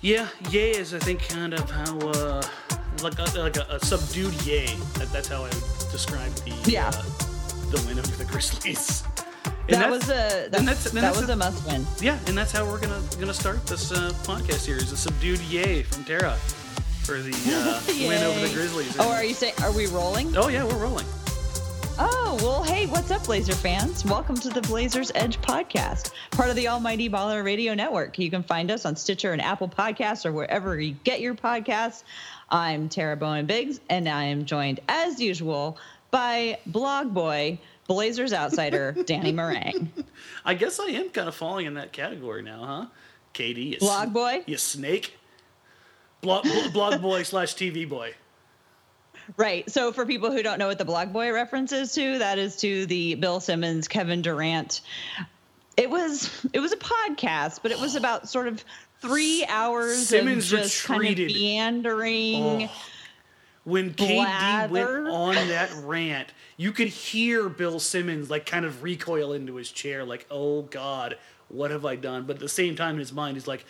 [0.00, 2.42] Yeah, yay is I think kind of how uh,
[3.02, 4.64] like a, like a, a subdued yay.
[4.94, 6.88] That, that's how I would describe the Yeah.
[6.88, 7.02] uh,
[7.70, 9.04] the win over the Grizzlies.
[9.70, 11.86] And That was a that, that's- that was a- a must win.
[12.00, 14.90] yeah, and that's how we're gonna gonna start this uh, podcast series.
[14.92, 16.32] A subdued yay from Tara
[17.02, 18.96] for the uh, win over the Grizzlies.
[18.98, 20.34] Oh, are you saying are we rolling?
[20.38, 21.04] Oh yeah, we're rolling.
[22.00, 24.04] Oh, well, hey, what's up, Blazer fans?
[24.04, 28.16] Welcome to the Blazers Edge podcast, part of the Almighty Baller Radio Network.
[28.18, 32.04] You can find us on Stitcher and Apple Podcasts or wherever you get your podcasts.
[32.50, 35.76] I'm Tara Bowen Biggs, and I am joined, as usual,
[36.12, 39.88] by blog boy, Blazers outsider, Danny Marang.
[40.44, 42.86] I guess I am kind of falling in that category now, huh?
[43.32, 44.44] Katie, you Blog boy?
[44.46, 45.14] you snake.
[46.20, 48.14] Blog, blog boy slash TV boy.
[49.36, 49.68] Right.
[49.70, 52.56] So for people who don't know what the Blog Boy reference is to, that is
[52.56, 54.80] to the Bill Simmons, Kevin Durant.
[55.76, 58.64] It was it was a podcast, but it was about sort of
[59.00, 62.64] three hours Simmons of just kind of meandering.
[62.64, 62.70] Oh.
[63.64, 69.34] When KD went on that rant, you could hear Bill Simmons like kind of recoil
[69.34, 71.18] into his chair, like, "Oh God,
[71.48, 73.66] what have I done?" But at the same time, in his mind, he's like,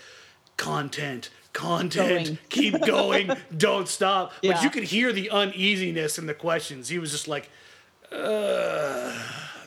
[0.56, 2.38] "Content, content, Going.
[2.48, 6.88] keep going, don't stop." But you could hear the uneasiness in the questions.
[6.88, 7.50] He was just like,
[8.12, 9.12] uh,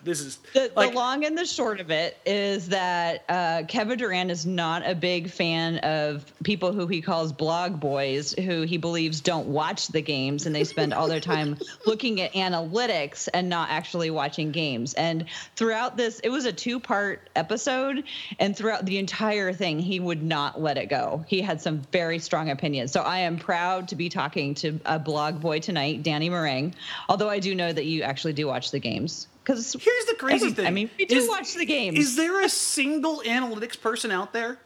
[0.04, 3.98] "This is The, like." the long and the short of it is that uh, Kevin
[3.98, 8.78] Durant is not a big fan of people who he calls blog boys, who he
[8.78, 13.50] believes don't watch the games and they spend all their time looking at analytics and
[13.50, 14.94] not actually watching games.
[14.94, 18.04] And throughout this, it was a two part episode,
[18.40, 21.24] and throughout the entire thing, he would not let it go.
[21.28, 22.92] He had some very strong opinions.
[22.92, 26.74] So I am proud to be talking to a blog boy tonight, Danny Marang,
[27.10, 29.28] although I do know that you actually do watch the games.
[29.44, 30.68] Because Here's the crazy Every- thing.
[30.68, 31.98] I mean, we do Is- watch the games.
[31.98, 34.60] Is there a single analytics person out there?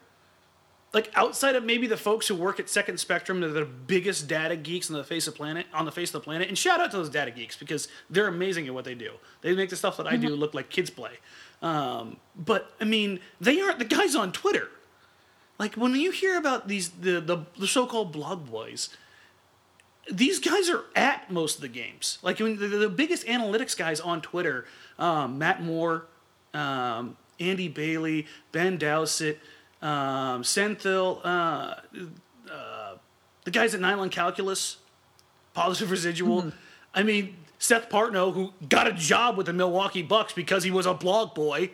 [0.94, 4.56] Like outside of maybe the folks who work at Second Spectrum, they're the biggest data
[4.56, 6.48] geeks on the face of planet on the face of the planet.
[6.48, 9.12] And shout out to those data geeks because they're amazing at what they do.
[9.42, 10.36] They make the stuff that I do Mm-hmm.
[10.40, 11.12] look like kids play.
[11.62, 14.70] Um, but I mean, they aren't the guys on Twitter.
[15.60, 18.90] Like when you hear about these the the, the so-called blog boys,
[20.12, 22.20] these guys are at most of the games.
[22.22, 24.66] Like when the, the biggest analytics guys on Twitter,
[25.00, 26.06] um, Matt Moore,
[26.54, 29.40] um, Andy Bailey, Ben Dowsett,
[29.82, 31.76] um, Senthil, uh,
[32.52, 32.96] uh,
[33.44, 34.78] the guys at Nylon Calculus,
[35.54, 36.52] Positive Residual.
[36.94, 40.86] I mean, Seth Partnow, who got a job with the Milwaukee Bucks because he was
[40.86, 41.72] a blog boy.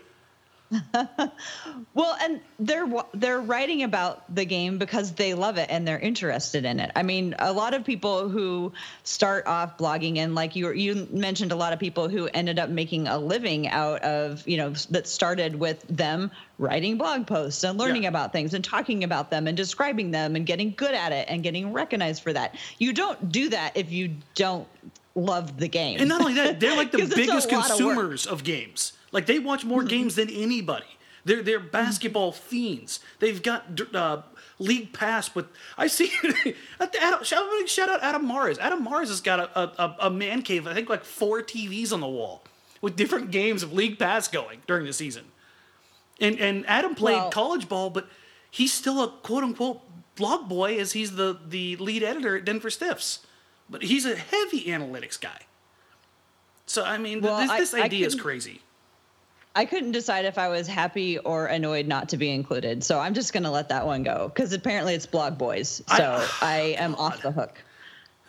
[1.94, 6.66] well, and they're they're writing about the game because they love it and they're interested
[6.66, 6.92] in it.
[6.96, 8.72] I mean, a lot of people who
[9.04, 12.70] start off blogging and like you you mentioned a lot of people who ended up
[12.70, 17.78] making a living out of you know that started with them writing blog posts and
[17.78, 18.10] learning Yeah.
[18.10, 21.44] about things and talking about them and describing them and getting good at it and
[21.44, 22.56] getting recognized for that.
[22.78, 24.68] You don't do that if you don't
[25.16, 26.00] love the game.
[26.00, 28.94] And not only that, they're like the biggest lot of consumers of, games.
[29.12, 30.86] Like they watch more games than anybody.
[31.26, 33.00] They're they're basketball fiends.
[33.20, 34.22] They've got uh,
[34.58, 36.12] league pass, but I see.
[36.80, 38.58] Adam, shout, shout out Adam Mares.
[38.58, 40.66] Adam Mares has got a, a, a man cave.
[40.66, 42.44] I think like four TVs on the wall
[42.82, 45.26] with different games of league pass going during the season.
[46.20, 48.08] And and Adam played Well- college ball, but
[48.50, 49.82] he's still a quote unquote
[50.16, 53.20] blog boy as he's the the lead editor at Denver Stiffs.
[53.70, 55.42] But he's a heavy analytics guy.
[56.66, 58.62] So I mean, Well, this, this I idea is couldn't- crazy.
[59.56, 62.84] I couldn't decide if I was happy or annoyed not to be included.
[62.84, 65.82] So I'm just going to let that one go because apparently it's blog boys.
[65.98, 67.62] So I, am off the hook.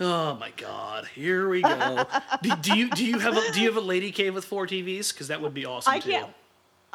[0.01, 1.07] Oh my God!
[1.15, 2.05] Here we go.
[2.43, 4.67] do, do you do you have a do you have a lady cave with four
[4.67, 5.13] TVs?
[5.13, 6.11] Because that would be awesome I too.
[6.11, 6.31] can't-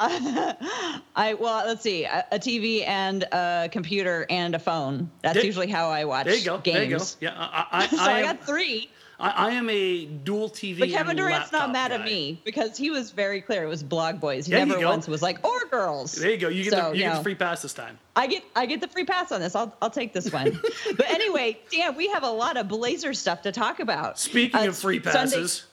[1.16, 5.10] I well, let's see, a, a TV and a computer and a phone.
[5.22, 6.58] That's There- usually how I watch There you go.
[6.58, 6.76] games.
[6.76, 7.04] There you go.
[7.20, 8.90] Yeah, I, I, I, so I I, am, got three.
[9.20, 10.78] I, I am a dual TV.
[10.78, 13.64] But Kevin Durant's not mad at me because he was very clear.
[13.64, 14.46] It was blog boys.
[14.46, 16.12] He There never once was like or girls.
[16.12, 16.48] There you go.
[16.48, 17.98] You get So, the you get the free pass this time.
[18.14, 19.56] I get I get the free pass on this.
[19.56, 20.60] I'll I'll take this one.
[20.96, 24.18] but anyway, Dan, we have a lot of Blazer stuff to talk about.
[24.20, 25.66] Speaking Uh, of free Sunday- passes,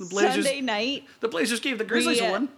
[0.00, 2.48] the Blazers Sunday night, the Blazers gave the Grizzlies We, uh, one.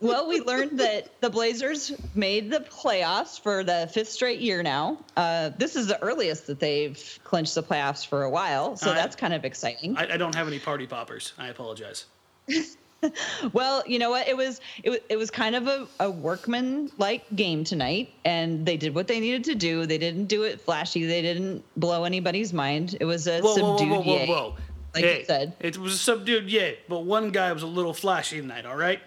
[0.00, 4.98] Well, we learned that the Blazers made the playoffs for the fifth straight year now.
[5.16, 8.94] Uh, this is the earliest that they've clinched the playoffs for a while, so I-
[8.94, 9.96] that's kind of exciting.
[9.96, 11.32] I, I don't have any party poppers.
[11.38, 12.06] I apologize.
[13.52, 14.28] well, you know what?
[14.28, 18.64] It was it was it was kind of a, a workman like game tonight, and
[18.64, 19.86] they did what they needed to do.
[19.86, 21.06] They didn't do it flashy.
[21.06, 22.96] They didn't blow anybody's mind.
[23.00, 24.54] It was a Whoa, whoa, subdued whoa, whoa, whoa, yay, whoa.
[24.94, 25.54] like hey, you said.
[25.60, 29.00] It was a subdued yay, but one guy was a little flashy tonight, all right?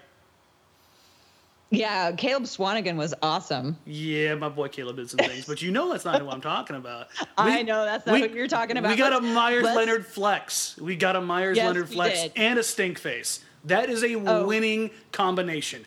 [1.76, 3.78] Yeah, Caleb Swanigan was awesome.
[3.86, 6.76] Yeah, my boy Caleb did some things, but you know that's not who I'm talking
[6.76, 7.08] about.
[7.38, 8.92] I know that's not we- what you're talking about.
[8.92, 10.78] We got a Meyers let's- Leonard flex.
[10.78, 12.32] We got a Meyers Yes, Leonard we flex did.
[12.36, 13.44] and a stink face.
[13.66, 14.46] That is a Oh.
[14.48, 15.86] winning combination.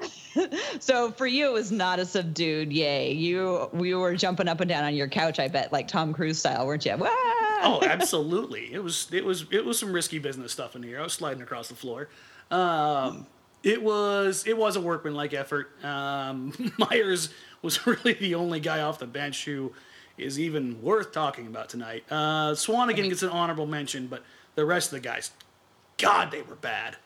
[0.78, 3.12] So for you, it was not a subdued yay.
[3.12, 5.40] You we were jumping up and down on your couch.
[5.40, 6.96] I bet, like Tom Cruise style, weren't you?
[6.96, 7.08] Wah!
[7.10, 8.72] Oh, absolutely.
[8.72, 11.00] it was it was it was some risky business stuff in here.
[11.00, 12.08] I was sliding across the floor.
[12.52, 13.26] Um,
[13.62, 15.70] it was it was a workmanlike effort.
[15.84, 17.30] Um, Meyers
[17.62, 19.72] was really the only guy off the bench who
[20.16, 22.04] is even worth talking about tonight.
[22.10, 24.24] Uh, Swanigan gets an honorable mention, but
[24.56, 25.30] the rest of the guys,
[25.96, 26.96] God, they were bad.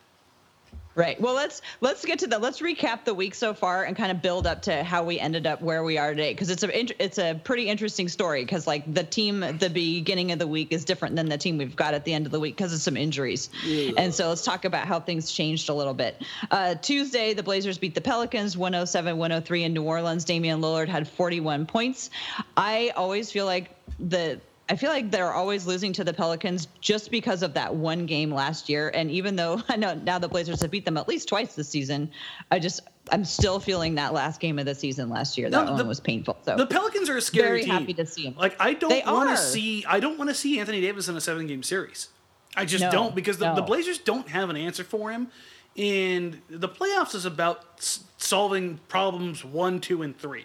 [0.94, 1.18] Right.
[1.18, 4.20] Well, let's let's get to the let's recap the week so far and kind of
[4.20, 7.18] build up to how we ended up where we are today because it's a it's
[7.18, 10.84] a pretty interesting story because like the team at the beginning of the week is
[10.84, 12.96] different than the team we've got at the end of the week because of some
[12.96, 13.48] injuries.
[13.96, 16.20] And so let's talk about how things changed a little bit.
[16.50, 20.24] Uh, Tuesday, the Blazers beat the Pelicans 107-103 in New Orleans.
[20.24, 22.10] Damian Lillard had 41 points.
[22.56, 24.40] I always feel like the
[24.72, 28.32] I feel like they're always losing to the Pelicans just because of that one game
[28.32, 28.88] last year.
[28.94, 31.68] And even though I know now the Blazers have beat them at least twice this
[31.68, 32.10] season,
[32.50, 32.80] I just
[33.10, 35.50] I'm still feeling that last game of the season last year.
[35.50, 36.38] That No, one was painful.
[36.46, 37.70] So The Pelicans are a scary Very team.
[37.74, 38.34] happy to see them.
[38.38, 41.20] Like I don't want to see I don't want to see Anthony Davis in a
[41.20, 42.08] seven game series.
[42.56, 43.62] I just No, don't because the, the.
[43.62, 45.28] Blazers don't have an answer for him.
[45.76, 50.44] And the playoffs is about s- solving problems one, two, and three.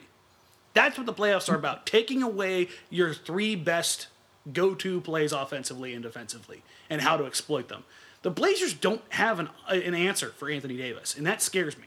[0.74, 1.86] That's what the playoffs are about.
[1.86, 4.08] Taking away your three best
[4.54, 7.84] go to plays offensively and defensively and how to exploit them.
[8.24, 11.86] The Blazers don't have an, an answer for Anthony Davis, and that scares me.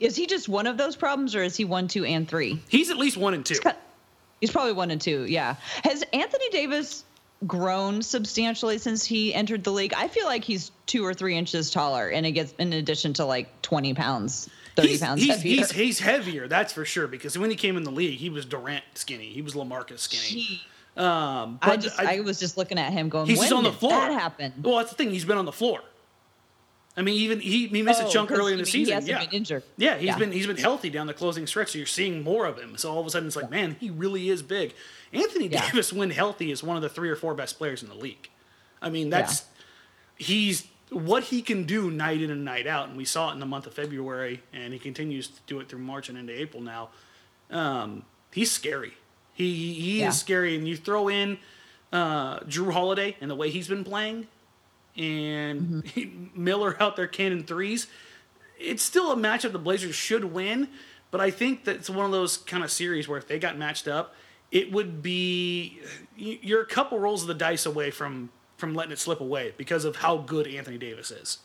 [0.00, 2.60] is he just one of those problems, or is he one, two, and three?
[2.68, 3.56] He's at least one and two.
[4.40, 5.24] He's probably one and two.
[5.24, 5.56] Yeah.
[5.84, 7.04] Has Anthony Davis
[7.46, 9.94] grown substantially since he entered the league?
[9.96, 13.24] I feel like he's two or three inches taller, and it gets in addition to
[13.24, 15.56] like twenty pounds, thirty he's, pounds he's, heavier.
[15.56, 17.06] he's, he's heavier, that's for sure.
[17.06, 19.30] Because when he came in the league, he was Durant skinny.
[19.30, 20.42] He was LaMarcus skinny.
[20.42, 20.62] He-
[20.96, 23.72] Um, I just I- I, was just looking at him going, he's when on the
[23.72, 23.92] floor.
[23.92, 24.52] that happen?
[24.62, 25.10] Well, that's the thing.
[25.10, 25.80] He's been on the floor.
[26.94, 29.06] I mean, even he, he missed Oh, a chunk early in the season.
[29.06, 29.62] yeah, been injured.
[29.78, 30.18] Yeah, he's Yeah.
[30.18, 31.70] been he's been healthy down the closing stretch.
[31.72, 32.76] So you're seeing more of him.
[32.76, 34.74] So all of a sudden, it's like, man, he really is big.
[35.14, 35.64] Anthony Yeah.
[35.70, 38.28] Davis, when healthy, is one of the three or four best players in the league.
[38.82, 39.44] I mean, that's
[40.16, 43.40] he's what he can do night in and night out, and we saw it in
[43.40, 46.62] the month of February, and he continues to do it through March and into April
[46.62, 46.90] now.
[47.50, 48.92] Um, he's scary.
[49.34, 50.08] He he Yeah.
[50.08, 51.38] is scary, and you throw in
[51.92, 54.26] uh, Jrue Holiday and the way he's been playing,
[54.96, 55.82] and
[56.36, 57.86] Miller out there cannon threes.
[58.58, 60.68] It's still a matchup the Blazers should win,
[61.10, 63.58] but I think that it's one of those kind of series where if they got
[63.58, 64.14] matched up,
[64.50, 65.80] it would be
[66.16, 69.52] you- you're a couple rolls of the dice away from from letting it slip away
[69.56, 71.38] because of how good Anthony Davis is.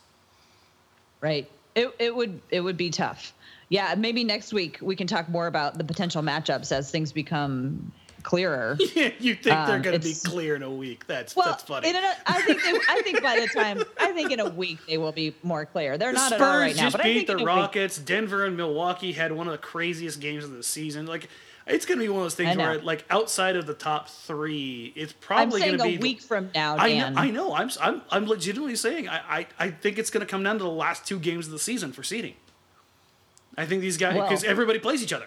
[1.20, 1.50] Right.
[1.78, 3.32] It it would it would be tough.
[3.70, 7.92] Yeah, maybe next week we can talk more about the potential matchups as things become
[8.22, 8.76] clearer.
[8.80, 11.06] you think they're Um, going to be clear in a week?
[11.06, 11.88] That's Well, that's funny.
[11.90, 14.78] in a, I think they, I think by the time I think in a week
[14.88, 15.96] they will be more clear.
[15.98, 17.98] They're The not Spurs at all right now, but I think the a week- Rockets.
[17.98, 21.06] Denver and Milwaukee had one of the craziest games of the season.
[21.06, 21.28] Like,
[21.68, 24.92] it's going to be one of those things where, like, outside of the top three,
[24.96, 27.54] it's probably going saying to a be week from now, I know, I know.
[27.54, 30.64] I'm, I'm, I'm legitimately saying I, I, I think it's going to come down to
[30.64, 32.34] the last two games of the season for seeding.
[33.56, 35.26] I think these guys because Well- everybody plays each other.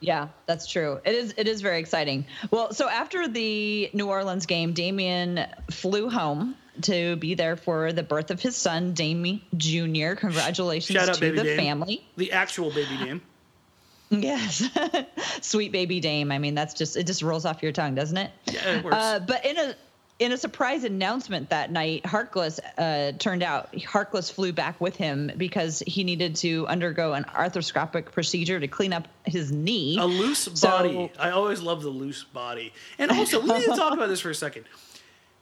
[0.00, 1.00] Yeah, that's true.
[1.04, 2.26] It is it is very exciting.
[2.50, 8.02] Well, so after the New Orleans game, Damian flew home to be there for the
[8.02, 10.14] birth of his son, Damie Jr.
[10.14, 11.56] Congratulations Shout out, to the Dame.
[11.56, 12.04] family.
[12.16, 13.22] The actual baby name.
[14.22, 14.68] Yes.
[15.40, 16.30] Sweet baby Dame.
[16.32, 18.30] I mean, that's just it just rolls off your tongue, doesn't it?
[18.46, 18.96] Yeah, it works.
[18.96, 19.74] Uh, but in a
[20.20, 25.30] in a surprise announcement that night, Harkless uh, turned out Harkless flew back with him
[25.36, 29.98] because he needed to undergo an arthroscopic procedure to clean up his knee.
[29.98, 31.12] A loose So- body.
[31.18, 32.72] I always love the loose body.
[32.98, 34.66] And also, we need to talk about this for a second.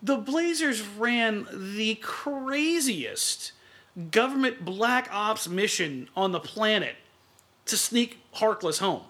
[0.03, 3.53] The Blazers ran the craziest
[4.11, 6.97] government black ops mission on the planet
[7.73, 9.03] to sneak Harkless home.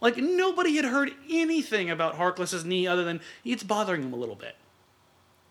[0.00, 4.34] Like nobody had heard anything about Harkless's knee other than it's bothering him a little
[4.34, 4.56] bit.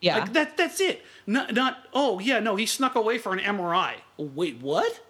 [0.01, 0.19] yeah.
[0.19, 1.01] Like that that's it.
[1.25, 3.95] Not not oh yeah, no, he snuck away for an MRI.
[4.17, 5.01] Wait, what?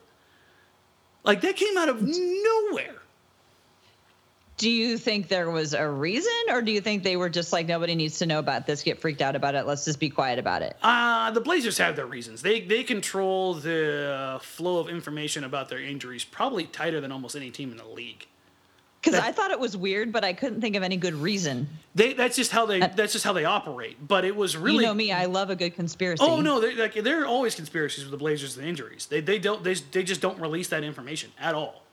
[1.24, 3.02] Like that came out of nowhere.
[4.58, 7.68] Do you think there was a reason, or do you think they were just like
[7.68, 8.82] nobody needs to know about this?
[8.82, 9.68] Get freaked out about it.
[9.68, 10.76] Let's just be quiet about it.
[10.82, 12.42] Uh, the Blazers have their reasons.
[12.42, 17.52] They they control the flow of information about their injuries probably tighter than almost any
[17.52, 18.26] team in the league.
[19.00, 21.70] Because I thought it was weird, but I couldn't think of any good reason.
[21.94, 23.98] They that's just how they that's just how they operate.
[24.06, 26.24] But it was really You know me, I love a good conspiracy.
[26.26, 29.06] Oh no, they like there are always conspiracies with the Blazers and injuries.
[29.06, 31.84] They they don't they they just don't release that information at all.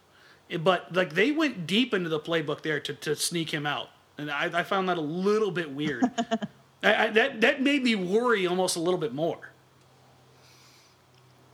[0.60, 4.30] But like they went deep into the playbook there to, to sneak him out, and
[4.30, 6.04] I, I found that a little bit weird.
[6.82, 9.50] I, I, that that made me worry almost a little bit more.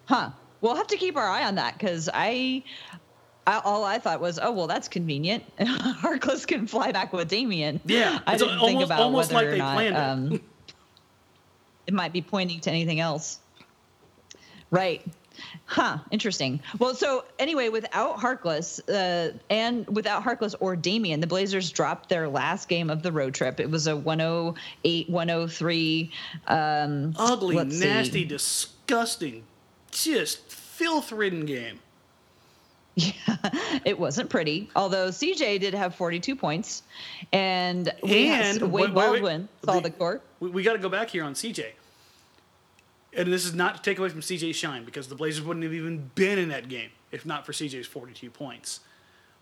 [0.07, 0.31] Huh.
[0.61, 2.63] We'll have to keep our eye on that because I,
[3.47, 5.45] I, all I thought was, oh well, that's convenient.
[5.59, 7.81] Harkless can fly back with Damian.
[7.87, 10.35] Yeah, I didn't think almost- about almost whether like or they not planned it.
[10.35, 10.41] um,
[11.87, 13.41] it might be pointing to anything else.
[14.71, 15.05] Right.
[15.71, 15.99] Huh.
[16.11, 16.59] Interesting.
[16.81, 22.29] Well, so anyway, without Harkless uh, and without Harkless or Damian, the Blazers dropped their
[22.29, 23.61] last game of the road trip.
[23.61, 26.11] It was a 108 103.
[26.49, 27.85] Um, Ugly, let's see.
[27.85, 29.45] nasty, disgusting,
[29.93, 31.79] just filth-ridden game.
[32.97, 33.13] Yeah,
[33.85, 34.69] it wasn't pretty.
[34.75, 36.83] Although CJ did have 42 points,
[37.33, 38.95] and we had And Wade wait, wait, wait.
[38.95, 40.23] Baldwin saw The- the court.
[40.41, 41.67] We, we got to go back here on CJ.
[43.13, 45.75] And this is not to take away from CJ shine because the Blazers wouldn't have
[45.75, 48.81] even been in that game if not for CJ's 42 points.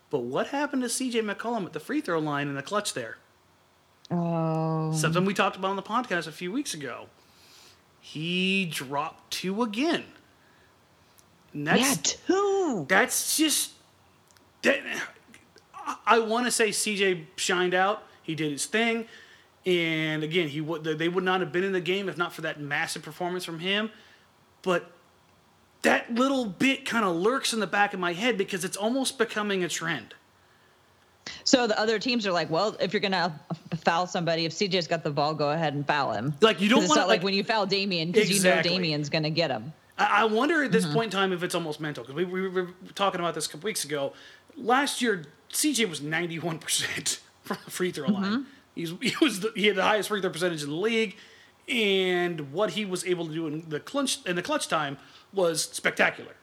[0.09, 3.17] But what happened to CJ McCollum at the free throw line in the clutch there?
[4.09, 7.07] Oh, Something we talked about on the podcast a few weeks ago.
[8.01, 10.03] He dropped two again.
[11.53, 12.85] And that's, yeah, two.
[12.89, 13.71] that's just
[14.63, 14.79] that
[16.05, 18.03] I want to say CJ shined out.
[18.21, 19.05] He did his thing,
[19.65, 22.41] and again, he would they would not have been in the game if not for
[22.41, 23.89] that massive performance from him.
[24.61, 24.91] But
[25.83, 29.17] that little bit kind of lurks in the back of my head because it's almost
[29.17, 30.13] becoming a trend.
[31.43, 33.39] So the other teams are like, well, if you're gonna
[33.83, 36.33] foul somebody, if CJ's got the ball, go ahead and foul him.
[36.41, 38.71] Like, you don't wanna, like, like- when you foul Damian because you know Exactly.
[38.71, 39.71] Damian's gonna get him.
[39.97, 40.93] I I wonder at this Mm-hmm.
[40.93, 43.49] point in time if it's almost mental because we, we were talking about this a
[43.49, 44.13] couple weeks ago.
[44.57, 48.23] Last year, CJ was ninety one percent from the free throw Mm-hmm.
[48.23, 48.45] line.
[48.79, 51.15] He's, he was the, he had the highest free throw percentage in the league,
[51.67, 54.97] and what he was able to do in the clutch in the clutch time
[55.33, 56.33] was spectacular.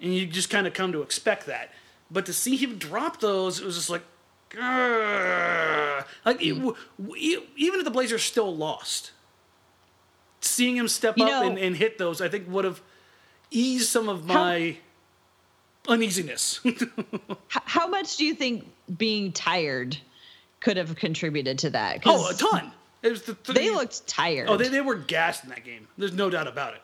[0.00, 1.70] And you just kind of come to expect that.
[2.10, 4.02] But to see him drop those, it was just like,
[4.50, 6.44] "Grr." like it,
[7.56, 9.12] even if the Blazers still lost,
[10.40, 12.82] seeing him step You up know- and, and hit those, I think would have
[13.50, 14.76] eased some of How- my
[15.88, 16.60] uneasiness.
[17.48, 18.66] How much do you think
[18.98, 19.96] being tired
[20.64, 22.00] could have contributed to that.
[22.06, 22.72] oh, a ton.
[23.02, 24.48] It was the, They looked tired.
[24.48, 25.86] Oh, they, they were gassed in that game.
[25.98, 26.82] There's no doubt about it.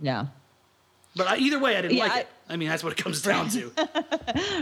[0.00, 0.26] yeah.
[1.14, 2.28] But I, either way, I didn't Yeah, like I- it.
[2.48, 3.72] I mean, that's what it comes down to.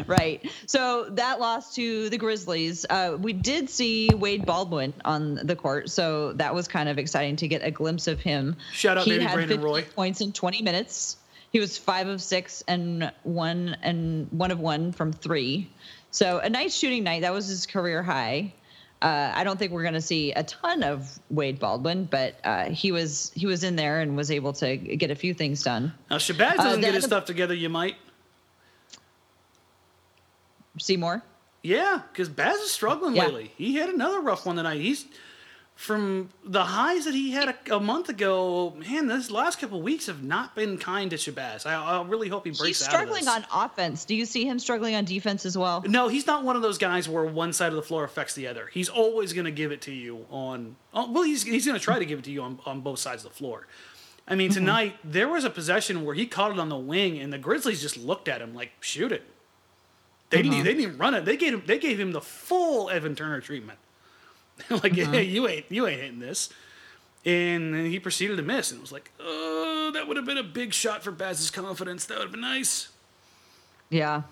[0.06, 0.48] Right.
[0.66, 5.90] So that loss to the Grizzlies, uh, we did see Wade Baldwin on the court,
[5.90, 8.56] so that was kind of exciting to get a glimpse of him.
[8.72, 9.82] Shout out he baby had Brandon Roy.
[9.82, 11.16] points in 20 minutes.
[11.50, 15.70] He was five of six and one and one of one from three.
[16.14, 17.22] So a nice shooting night.
[17.22, 18.54] That was his career high.
[19.02, 22.66] Uh, I don't think we're going to see a ton of Wade Baldwin, but uh,
[22.70, 25.92] he was he was in there and was able to get a few things done.
[26.08, 27.96] Now, Shabazz Uh, doesn't get his the- stuff together, you might.
[30.78, 31.20] Seymour.
[31.64, 33.24] Yeah, because Baz is struggling Yeah.
[33.24, 33.50] lately.
[33.56, 34.80] He had another rough one tonight.
[34.80, 35.06] He's
[35.74, 38.74] from the highs that he had a, a month ago.
[38.76, 41.66] Man, this last couple weeks have not been kind to Shabazz.
[41.66, 44.04] I, I really hope he breaks He's out of struggling on offense.
[44.04, 45.82] Do you see him struggling on defense as well?
[45.86, 48.46] No, he's not one of those guys where one side of the floor affects the
[48.46, 48.70] other.
[48.72, 50.76] He's always going to give it to you on.
[50.92, 53.00] Oh, well, he's he's going to try to give it to you on, on both
[53.00, 53.66] sides of the floor.
[54.26, 54.60] I mean, mm-hmm.
[54.60, 57.82] tonight there was a possession where he caught it on the wing, and the Grizzlies
[57.82, 59.22] just looked at him like, "Shoot it."
[60.30, 60.52] They didn't.
[60.52, 60.64] Mm-hmm.
[60.64, 61.24] They didn't even run it.
[61.24, 61.62] They gave him.
[61.66, 63.78] They gave him the full Evan Turner treatment.
[64.70, 66.50] like, hey, you ain't you ain't hitting this.
[67.26, 70.42] And he proceeded to miss, and it was like, oh, that would have been a
[70.42, 72.04] big shot for Baz's confidence.
[72.06, 72.88] That would have been nice.
[73.88, 74.22] Yeah.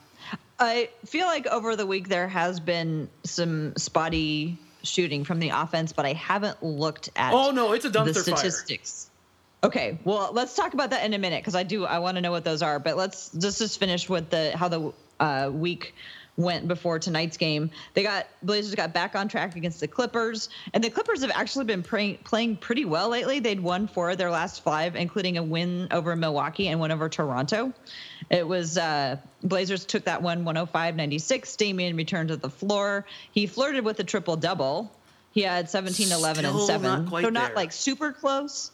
[0.59, 5.93] I feel like over the week there has been some spotty shooting from the offense,
[5.93, 8.37] but I haven't looked at Oh no, it's a the dumpster fire.
[8.37, 9.11] statistics.
[9.65, 12.21] Okay, well, let's talk about that in a minute because I do I want to
[12.21, 12.79] know what those are.
[12.79, 15.95] But let's just just finish with the how the uh, week
[16.37, 17.71] went before tonight's game.
[17.95, 21.67] They got Blazers got back on track against the Clippers, and the Clippers have actually
[21.67, 23.41] been playing playing pretty well lately.
[23.41, 27.09] They'd won four of their last five, including a win over Milwaukee and one over
[27.09, 27.73] Toronto.
[28.31, 31.57] It was uh, Blazers took that one 105-96.
[31.57, 33.05] Damian returned to the floor.
[33.33, 34.91] He flirted with a triple double.
[35.33, 37.05] He had 17, 11, and seven.
[37.05, 37.57] not so not there.
[37.57, 38.71] like super close.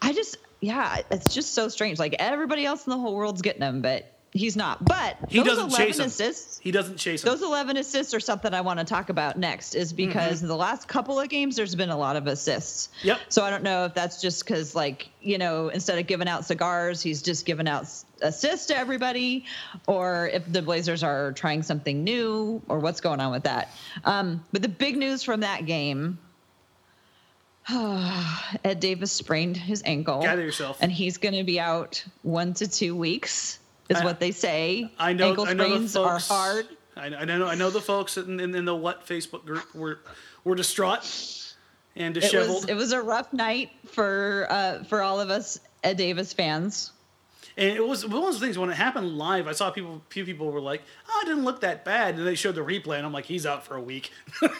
[0.00, 1.98] I just, yeah, it's just so strange.
[1.98, 4.82] Like everybody else in the whole world's getting them, but He's not.
[4.82, 6.06] But He those doesn't 11 chase him.
[6.06, 6.58] assists.
[6.58, 7.28] He doesn't chase him.
[7.30, 10.48] Those 11 assists are something I want to talk about next, is because Mm-hmm.
[10.48, 12.88] the last couple of games, there's been a lot of assists.
[13.02, 13.20] Yep.
[13.28, 16.46] So I don't know if that's just because, like, you know, instead of giving out
[16.46, 17.86] cigars, he's just giving out
[18.22, 19.44] assists to everybody,
[19.86, 23.68] or if the Blazers are trying something new, or what's going on with that.
[24.04, 26.18] Um, but the big news from that game
[27.68, 30.22] Ed Davis sprained his ankle.
[30.22, 30.78] Gather yourself.
[30.80, 33.58] And he's going to be out one to two weeks,
[33.88, 34.90] is I- what they say.
[34.98, 35.28] I know.
[35.30, 36.30] Ankle I know the sprains folks.
[36.30, 36.66] are hard.
[36.96, 37.46] I, I know.
[37.46, 40.00] I know the folks in, in, in the what Facebook group were
[40.44, 41.04] were distraught
[41.96, 42.62] and It disheveled.
[42.62, 46.92] was it was a rough night for uh, for all of us Ed Davis fans.
[47.54, 49.46] And it was one of those things when it happened live.
[49.46, 52.34] I saw people, few people were like, "Oh, it didn't look that bad." And they
[52.34, 54.10] showed the replay, and I'm like, "He's out for a week."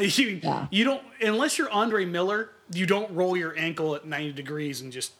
[0.00, 0.66] You, Yeah.
[0.70, 4.92] you don't unless you're Andre Miller, you don't roll your ankle at 90 degrees and
[4.92, 5.12] just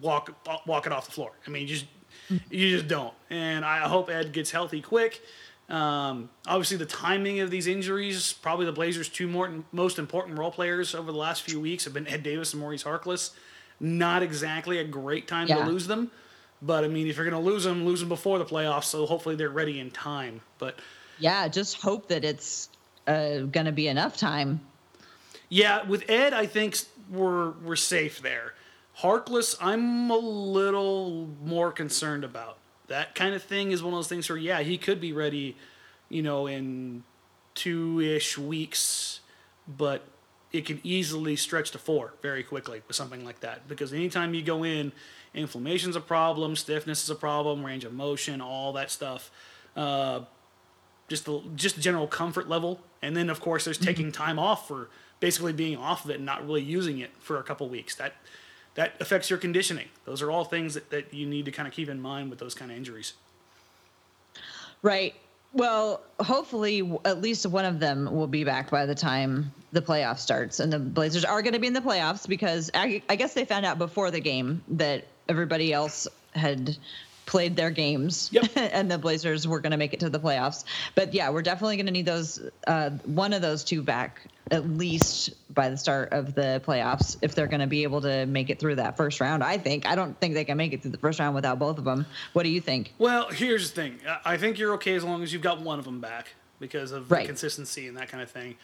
[0.00, 0.30] walk
[0.66, 1.32] walk it off the floor.
[1.46, 1.86] I mean, you just
[2.50, 3.14] you just don't.
[3.30, 5.22] And I hope Ed gets healthy quick.
[5.68, 10.50] Um, obviously, the timing of these injuries, probably the Blazers' two more, most important role
[10.50, 13.30] players over the last few weeks have been Ed Davis and Maurice Harkless.
[13.80, 15.64] Not exactly a great time Yeah.
[15.64, 16.10] to lose them.
[16.60, 18.84] But I mean, if you're going to lose them, lose them before the playoffs.
[18.84, 20.42] So hopefully they're ready in time.
[20.58, 20.78] But
[21.18, 22.68] Yeah, just hope that it's
[23.06, 24.60] uh, going to be enough time.
[25.48, 26.76] yeah, with Ed, I think
[27.10, 28.54] we're we're safe there.
[29.00, 32.58] Harkless, I'm a little more concerned about.
[32.88, 35.56] That kind of thing is one of those things where yeah, he could be ready,
[36.08, 37.04] you know, in
[37.54, 39.20] two ish weeks,
[39.66, 40.04] but
[40.52, 43.66] it can easily stretch to four very quickly with something like that.
[43.66, 44.92] Because anytime you go in,
[45.34, 49.30] inflammation's a problem, stiffness is a problem, range of motion, all that stuff.
[49.74, 50.20] Uh,
[51.08, 54.88] just the just general comfort level, and then of course there's taking time off for
[55.20, 57.94] basically being off of it and not really using it for a couple weeks.
[57.94, 58.14] That
[58.74, 59.88] that affects your conditioning.
[60.04, 62.38] Those are all things that, that you need to kind of keep in mind with
[62.38, 63.12] those kind of injuries.
[64.82, 65.14] Right.
[65.52, 70.18] Well, hopefully, at least one of them will be back by the time the playoff
[70.18, 73.34] starts, and the Blazers are going to be in the playoffs because I, I guess
[73.34, 76.76] they found out before the game that everybody else had
[77.32, 78.50] played their games, Yep.
[78.56, 80.64] and the Blazers were going to make it to the playoffs.
[80.94, 84.20] But yeah, we're definitely going to need those uh, one of those two back
[84.50, 88.26] at least by the start of the playoffs if they're going to be able to
[88.26, 89.42] make it through that first round.
[89.42, 91.78] I think I don't think they can make it through the first round without both
[91.78, 92.04] of them.
[92.34, 92.92] What do you think?
[92.98, 93.98] Well, here's the thing.
[94.26, 97.10] I- think you're okay as long as you've got one of them back because of
[97.10, 97.22] Right.
[97.22, 98.56] the consistency and that kind of thing.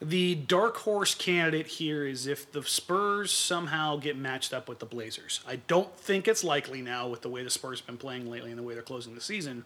[0.00, 4.86] The dark horse candidate here is if the Spurs somehow get matched up with the
[4.86, 5.40] Blazers.
[5.46, 8.50] I don't think it's likely now with the way the Spurs have been playing lately
[8.50, 9.64] and the way they're closing the season.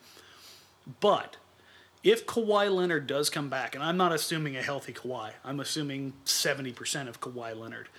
[1.01, 1.37] But
[2.03, 6.14] if Kawhi Leonard does come back, and I'm not assuming a healthy Kawhi, I'm assuming
[6.25, 7.90] 70% of Kawhi Leonard.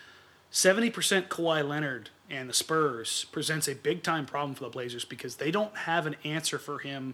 [0.52, 5.36] 70% Kawhi Leonard and the Spurs presents a big time problem for the Blazers because
[5.36, 7.13] they don't have an answer for him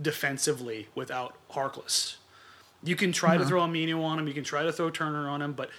[0.00, 2.16] defensively without Harkless.
[2.82, 3.48] You can try to mm-hmm.
[3.48, 5.70] throw Aminu on him, you can try to throw Turner on him, but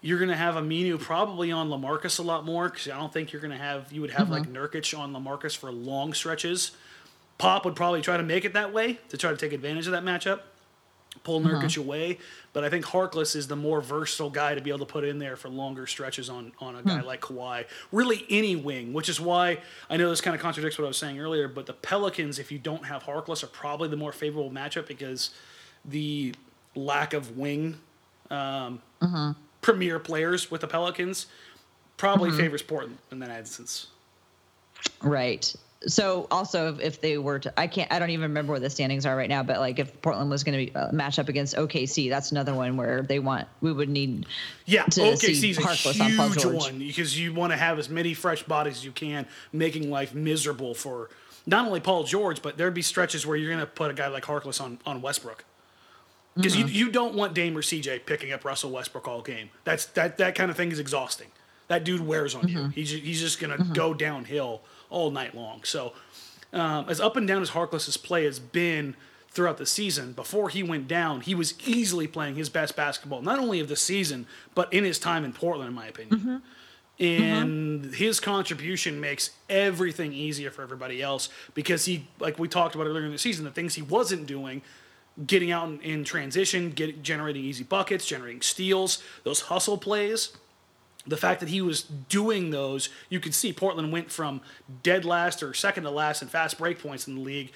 [0.00, 3.32] you're going to have Aminu probably on LaMarcus a lot more because I don't think
[3.32, 4.56] you're going to have, you would have like mm-hmm.
[4.56, 6.72] Nurkic on LaMarcus for long stretches.
[7.36, 9.92] Pop would probably try to make it that way to try to take advantage of
[9.92, 10.40] that matchup,
[11.24, 11.50] pull mm-hmm.
[11.50, 12.18] Nurkic away.
[12.52, 15.18] But I think Harkless is the more versatile guy to be able to put in
[15.18, 17.06] there for longer stretches on, on a guy hmm.
[17.06, 17.66] like Kawhi.
[17.92, 20.96] Really, any wing, which is why I know this kind of contradicts what I was
[20.96, 21.46] saying earlier.
[21.46, 25.30] But the Pelicans, if you don't have Harkless, are probably the more favorable matchup because
[25.84, 26.34] the
[26.74, 27.78] lack of wing
[28.30, 28.80] um,
[29.60, 31.26] premier players with the Pelicans
[31.96, 33.88] probably favors Portland in that instance.
[35.02, 35.54] Right.
[35.86, 38.70] So also, if, if they were to, I can't, I don't even remember what the
[38.70, 39.44] standings are right now.
[39.44, 42.76] But like, if Portland was going to uh, match up against OKC, that's another one
[42.76, 44.26] where they want, we would need.
[44.66, 47.56] Yeah, to OKC see is a Harkless on Paul huge one because you want to
[47.56, 51.10] have as many fresh bodies as you can, making life miserable for
[51.46, 54.08] not only Paul George, but there'd be stretches where you're going to put a guy
[54.08, 55.44] like Harkless on, on Westbrook.
[56.38, 56.68] Because Mm-hmm.
[56.68, 59.50] you, you don't want Dame or CJ picking up Russell Westbrook all game.
[59.64, 61.28] That's that that kind of thing is exhausting.
[61.66, 62.56] That dude wears on Mm-hmm.
[62.56, 62.68] you.
[62.70, 65.64] He's he's just going to go downhill all night long.
[65.64, 65.92] So
[66.52, 68.96] um, as up and down as Harkless's play has been
[69.30, 73.38] throughout the season, before he went down, he was easily playing his best basketball, not
[73.38, 76.40] only of the season, but in his time in Portland, in my opinion.
[77.00, 82.86] And his contribution makes everything easier for everybody else because he, like we talked about
[82.88, 84.62] earlier in the season, the things he wasn't doing,
[85.26, 90.36] getting out in, in transition, get, generating easy buckets, generating steals, those hustle plays.
[91.06, 94.42] The fact that he was doing those, you could see Portland went from
[94.82, 97.50] dead last or second to last in fast break points in the league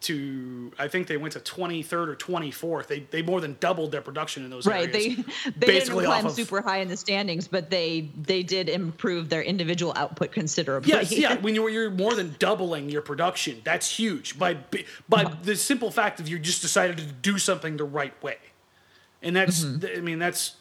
[0.00, 2.86] to I think they went to 23rd or 24th.
[2.86, 4.94] They they more than doubled their production in those right.
[4.94, 5.16] areas.
[5.16, 8.68] They they Basically didn't climb of- super high in the standings, but they they did
[8.68, 10.92] improve their individual output considerably.
[10.92, 11.34] Yes, yeah.
[11.48, 14.38] When you're, you're more than doubling your production, that's huge.
[14.38, 14.58] By
[15.08, 18.38] by the simple fact of you just decided to do something the right way,
[19.20, 19.98] and that's mm-hmm.
[19.98, 20.54] I mean that's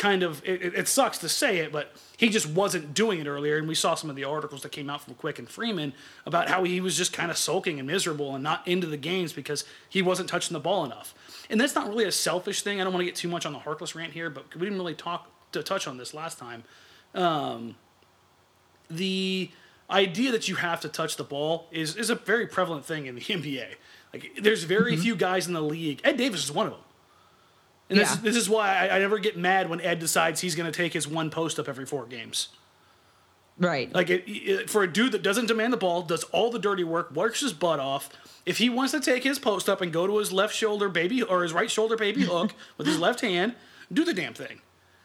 [0.00, 3.56] kind of it, it- sucks to say it, but he just wasn't doing it earlier.
[3.58, 5.92] And we saw some of the articles that came out from Quick and Freeman
[6.26, 9.32] about how he was just kind of sulking and miserable and not into the games
[9.32, 11.14] because he wasn't touching the ball enough.
[11.48, 12.80] And that's not really a selfish thing.
[12.80, 14.78] I don't want to get too much on the Harkless rant here, but we didn't
[14.78, 16.64] really talk to touch on this last time
[17.14, 17.76] um,
[18.88, 19.50] the
[19.88, 23.14] idea that you have to touch the ball is is a very prevalent thing in
[23.14, 23.74] the NBA.
[24.12, 25.02] Like, there's very mm-hmm.
[25.02, 26.00] few guys in the league.
[26.02, 26.82] Ed Davis is one of them.
[27.90, 28.20] And this, Yeah.
[28.22, 30.92] this is why I, I never get mad when Ed decides he's going to take
[30.94, 32.48] his one post up every four games.
[33.58, 33.92] Right.
[33.94, 36.84] Like, it, it, for a dude that doesn't demand the ball, does all the dirty
[36.84, 38.08] work, works his butt off.
[38.46, 41.22] If he wants to take his post up and go to his left shoulder baby
[41.22, 43.54] or his right shoulder baby hook with his left hand,
[43.92, 44.60] do the damn thing.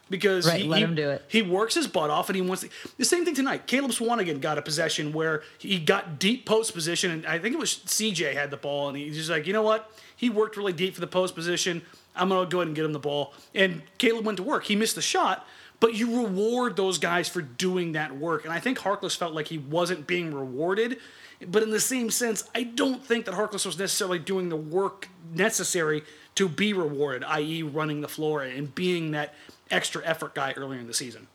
[0.08, 1.24] Because Right, he, let him do it.
[1.26, 3.66] He works his butt off and he wants to, the same thing tonight.
[3.66, 7.58] Caleb Swanigan got a possession where he got deep post position and I think it
[7.58, 9.90] was CJ had the ball and he's just like, you know what?
[10.14, 11.82] He worked really deep for the post position.
[12.16, 13.34] I'm gonna go ahead and get him the ball.
[13.54, 14.64] And Caleb went to work.
[14.64, 15.46] He missed the shot,
[15.80, 18.44] but you reward those guys for doing that work.
[18.44, 20.98] And I think Harkless felt like he wasn't being rewarded.
[21.46, 25.08] But in the same sense, I don't think that Harkless was necessarily doing the work
[25.34, 26.02] necessary
[26.36, 29.34] to be rewarded, i.e., running the floor and being that
[29.70, 31.26] extra effort guy earlier in the season.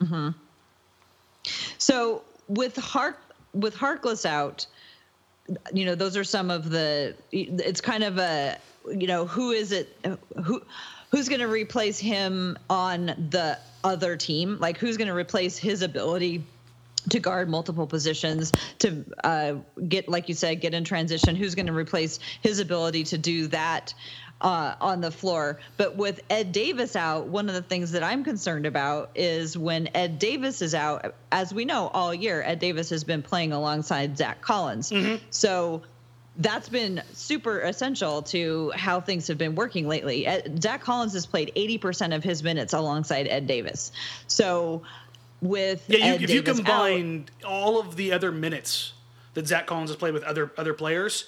[0.00, 0.30] Mm-hmm.
[1.78, 3.20] So with Hark
[3.52, 4.66] with Harkless out,
[5.72, 7.14] you know, those are some of the.
[7.32, 9.96] It's kind of a, you know, who is it?
[10.42, 10.62] Who
[11.10, 14.58] who's going to replace him on the other team?
[14.58, 16.44] Like who's going to replace his ability?
[17.10, 19.54] to guard multiple positions to uh,
[19.86, 23.46] get like you said get in transition who's going to replace his ability to do
[23.48, 23.92] that
[24.44, 28.22] uh, on the floor but with ed davis out one of the things that i'm
[28.22, 32.90] concerned about is when ed davis is out as we know all year ed davis
[32.90, 34.92] has been playing alongside zach collins
[35.30, 35.82] so
[36.36, 40.26] that's been super essential to how things have been working lately.
[40.26, 43.92] Ed, Zach Collins has played 80% of his minutes alongside Ed Davis.
[44.26, 44.82] So
[45.40, 48.94] with Yeah, you, if you Davis out- combine all of the other minutes
[49.34, 51.26] that Zach Collins has played with other other players,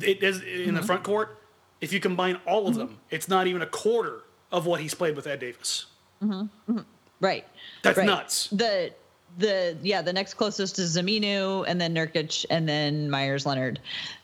[0.00, 0.74] it is in Mm-hmm.
[0.74, 1.38] the front court.
[1.80, 2.86] If you combine all of mm-hmm.
[2.86, 5.86] them, it's not even a quarter of what he's played with Ed Davis.
[6.22, 6.72] Mm-hmm.
[6.72, 6.78] Mm-hmm.
[7.20, 7.44] right,
[7.82, 8.06] That's right.
[8.06, 8.48] nuts.
[8.48, 8.92] The
[9.38, 13.80] the yeah, the next closest is Zaminu, and then Nurkic, and then Meyers Leonard.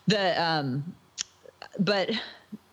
[0.06, 0.94] The um,
[1.78, 2.10] but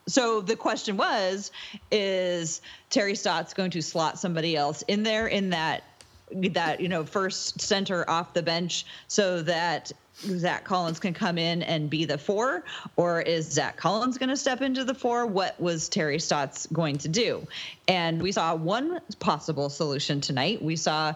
[0.08, 1.52] so the question was,
[1.92, 5.84] is Terry Stotts going to slot somebody else in there in that
[6.32, 11.64] that you know first center off the bench so that Zach Collins can come in
[11.64, 12.64] and be the four,
[12.96, 15.26] or is Zach Collins going to step into the four?
[15.26, 17.48] What was Terry Stotts going to do?
[17.88, 20.62] And we saw one possible solution tonight.
[20.62, 21.14] We saw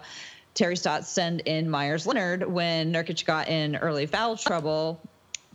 [0.54, 5.00] Terry Stotts send in Meyers Leonard when Nurkic got in early foul trouble.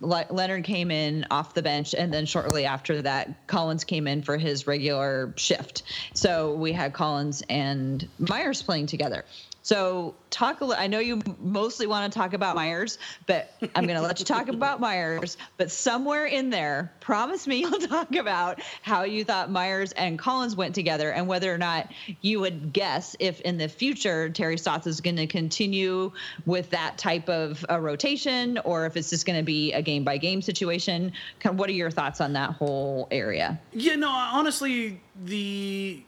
[0.01, 4.21] Le- Leonard came in off the bench, and then shortly after that, Collins came in
[4.21, 5.83] for his regular shift.
[6.13, 9.25] So we had Collins and Meyers playing together.
[9.69, 10.81] So talk a little.
[10.81, 14.25] I know you mostly want to talk about Meyers, but I'm going to let you
[14.25, 15.37] talk about Meyers.
[15.57, 20.55] But somewhere in there, promise me you'll talk about how you thought Meyers and Collins
[20.55, 24.87] went together, and whether or not you would guess if in the future Terry Stotts
[24.87, 26.11] is going to continue
[26.47, 30.03] with that type of a rotation, or if it's just going to be a game
[30.03, 31.11] by game situation.
[31.41, 33.61] Kind of What are your thoughts on that whole area?
[33.73, 36.01] Yeah, no, honestly, the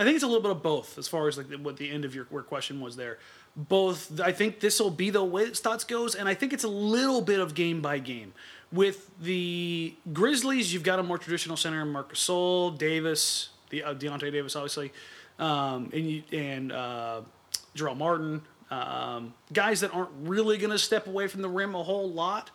[0.00, 2.06] I think it's a little bit of both as far as like what the end
[2.06, 3.18] of your, question was there.
[3.54, 6.68] Both, I think this will be the way Stotts goes, and I think it's a
[6.68, 8.32] little bit of game by game.
[8.72, 14.32] With the Grizzlies, you've got a more traditional center, Marc Gasol, Davis, the uh, Deyonta
[14.32, 14.90] Davis, obviously,
[15.38, 17.20] um, and you, and uh,
[17.76, 21.82] Jarell Martin, um, guys that aren't really going to step away from the rim a
[21.82, 22.50] whole lot.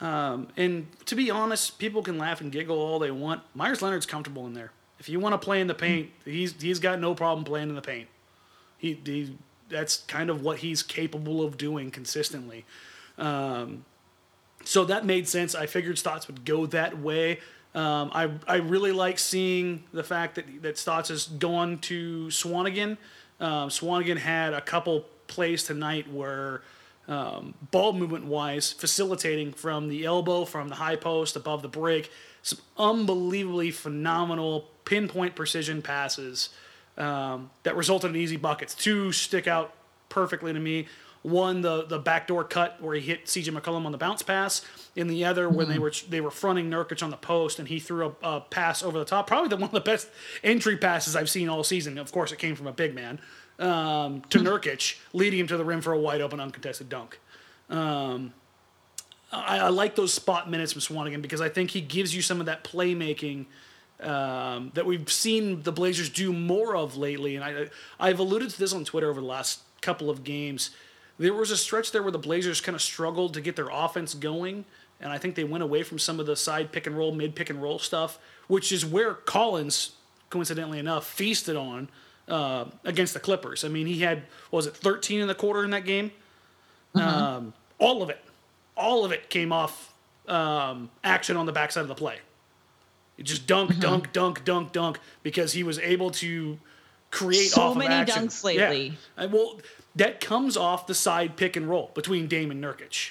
[0.00, 3.42] Um, and to be honest, people can laugh and giggle all they want.
[3.54, 4.72] Meyers Leonard's comfortable in there.
[5.02, 7.74] If you want to play in the paint, he's he's got no problem playing in
[7.74, 8.06] the paint.
[8.78, 9.36] He, he
[9.68, 12.64] that's kind of what he's capable of doing consistently.
[13.18, 13.84] Um,
[14.62, 15.56] so that made sense.
[15.56, 17.40] I figured Stotts would go that way.
[17.74, 22.96] Um, I I really like seeing the fact that that Stotts has gone to Swanigan.
[23.40, 26.62] Um, Swanigan had a couple plays tonight where
[27.08, 32.12] um, ball movement wise, facilitating from the elbow, from the high post, above the break,
[32.42, 36.50] some unbelievably phenomenal pinpoint precision passes
[36.98, 38.74] um, that resulted in easy buckets.
[38.74, 39.74] Two stick out
[40.08, 40.88] perfectly to me.
[41.22, 45.08] One, the the backdoor cut where he hit CJ McCollum on the bounce pass, and
[45.08, 48.16] the other when they were they were fronting Nurkic on the post, and he threw
[48.22, 49.28] a, a pass over the top.
[49.28, 50.08] Probably the one of the best
[50.42, 51.96] entry passes I've seen all season.
[51.96, 53.20] Of course, it came from a big man
[53.60, 57.20] um, to Nurkic, leading him to the rim for a wide open uncontested dunk.
[57.70, 58.34] Um,
[59.32, 62.40] I, I like those spot minutes from Swanigan because I think he gives you some
[62.40, 63.46] of that playmaking
[64.00, 67.36] um, that we've seen the Blazers do more of lately.
[67.36, 67.66] And I,
[67.98, 70.70] I've alluded to this on Twitter over the last couple of games.
[71.18, 74.14] There was a stretch there where the Blazers kind of struggled to get their offense
[74.14, 74.64] going,
[75.00, 77.34] and I think they went away from some of the side pick and roll, mid
[77.34, 78.18] pick and roll stuff,
[78.48, 79.92] which is where Collins,
[80.30, 81.88] coincidentally enough, feasted on
[82.28, 83.64] uh, against the Clippers.
[83.64, 86.10] I mean, he had what was it 13 in the quarter in that game.
[86.94, 88.22] Um, all of it,
[88.76, 89.94] all of it came off
[90.28, 92.16] um, action on the backside of the play.
[93.18, 96.58] It just dunk, dunk, dunk, dunk, dunk because he was able to
[97.10, 98.26] create So off of many action.
[98.26, 98.96] dunks lately.
[99.18, 99.26] Yeah.
[99.26, 99.60] Well,
[99.96, 103.10] that comes off the side pick and roll between Dame and Nurkic.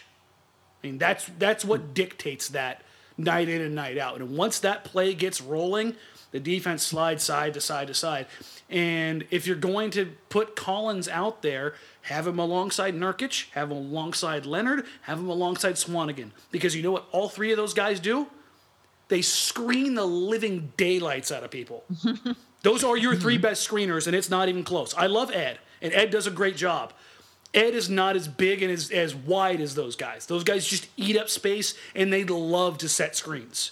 [0.84, 2.82] I mean, that's that's what dictates that
[3.18, 4.20] night in and night out.
[4.20, 5.96] And once that play gets rolling,
[6.32, 8.26] the defense slides side to side to side.
[8.70, 13.78] And if you're going to put Collins out there, have him alongside Nurkic, have him
[13.78, 16.32] alongside Leonard, have him alongside Swanigan.
[16.52, 18.28] Because you know what all three of those guys do?
[19.08, 21.84] They screen the living daylights out of people.
[22.64, 24.94] Those are your three best screeners, and it's not even close.
[24.94, 26.94] I love Ed, and Ed does a great job.
[27.54, 30.28] Ed is not as big and as, as wide as those guys.
[30.28, 33.72] Those guys just eat up space, and they love to set screens.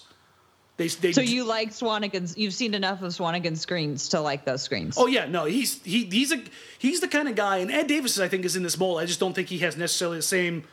[0.80, 2.38] They, they So you like Swanigan's?
[2.38, 4.96] You've seen enough of Swanigan's screens to like those screens.
[4.96, 6.42] Oh yeah, no, he's he he's a
[6.78, 8.98] he's the kind of guy, and Ed Davis I think is in this mold.
[8.98, 10.64] I just don't think he has necessarily the same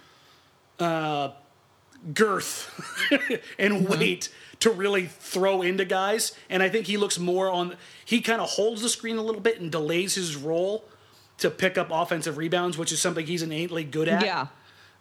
[0.80, 1.32] uh,
[2.14, 2.72] girth
[3.60, 4.30] and weight
[4.62, 6.32] to really throw into guys.
[6.50, 7.76] And I think he looks more on.
[8.06, 10.86] He kind of holds the screen a little bit and delays his role
[11.40, 14.24] to pick up offensive rebounds, which is something he's innately good at.
[14.24, 14.48] yeah.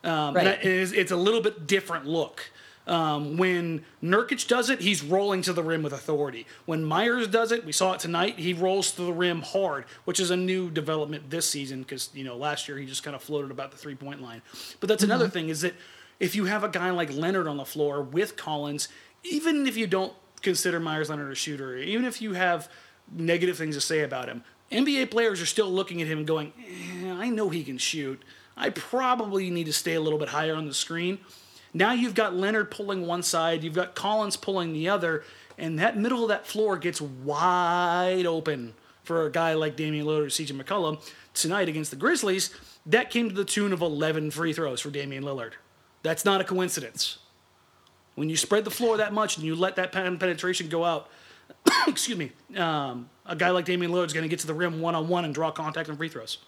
[0.05, 0.47] Um, Right.
[0.47, 2.51] it is, it's a little bit different look.
[2.87, 6.47] Um, when Nurkic does it, he's rolling to the rim with authority.
[6.67, 8.39] When Meyers does it, we saw it tonight.
[8.39, 12.23] He rolls to the rim hard, which is a new development this season because you
[12.23, 14.43] know last year he just kind of floated about the three point line.
[14.81, 15.75] But that's another thing is that
[16.21, 18.89] if you have a guy like Leonard on the floor with Collins,
[19.25, 22.69] even if you don't consider Meyers Leonard a shooter, even if you have
[23.11, 26.53] negative things to say about him, NBA players are still looking at him and going,
[26.59, 28.23] eh, I know he can shoot.
[28.57, 31.19] I probably need to stay a little bit higher on the screen.
[31.77, 35.25] Now you've got Leonard pulling one side, you've got Collins pulling the other,
[35.59, 38.73] and that middle of that floor gets wide open
[39.05, 40.99] for a guy like Damian Lillard or CJ McCollum
[41.35, 42.55] tonight against the Grizzlies.
[42.87, 45.53] That came to the tune of 11 free throws for Damian Lillard.
[46.03, 47.19] That's not a coincidence.
[48.15, 51.11] When you spread the floor that much and you let that penetration go out,
[51.87, 54.81] excuse me, um, a guy like Damian Lillard is going to get to the rim
[54.81, 56.39] one on one and draw contact and free throws.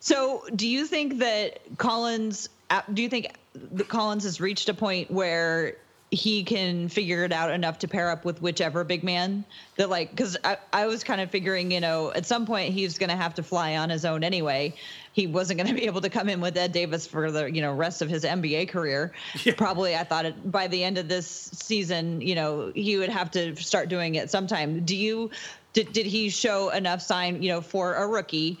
[0.00, 2.50] So, do you think that Collins?
[2.68, 5.76] uh, Do you think that Collins has reached a point where
[6.10, 9.44] he can figure it out enough to pair up with whichever big man
[9.76, 12.98] that, like, because I, I was kind of figuring, you know, at some point he's
[12.98, 14.74] going to have to fly on his own anyway.
[15.12, 17.62] He wasn't going to be able to come in with Ed Davis for the, you
[17.62, 19.12] know, rest of his NBA career.
[19.56, 23.30] Probably, I thought it, by the end of this season, you know, he would have
[23.32, 24.84] to start doing it sometime.
[24.84, 25.30] Do you?
[25.72, 28.60] Did, did he show enough sign, you know, for a rookie?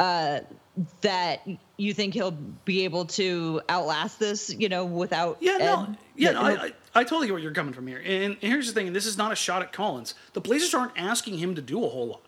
[0.00, 0.40] uh,
[1.00, 2.30] that you think he'll
[2.64, 7.04] be able to outlast this, you know, without Yeah, no, yeah, no, I, I, I
[7.04, 7.98] totally get where you're coming from here.
[7.98, 10.14] And, and here's the thing: and this is not a shot at Collins.
[10.32, 12.22] The Blazers aren't asking him to do a whole lot.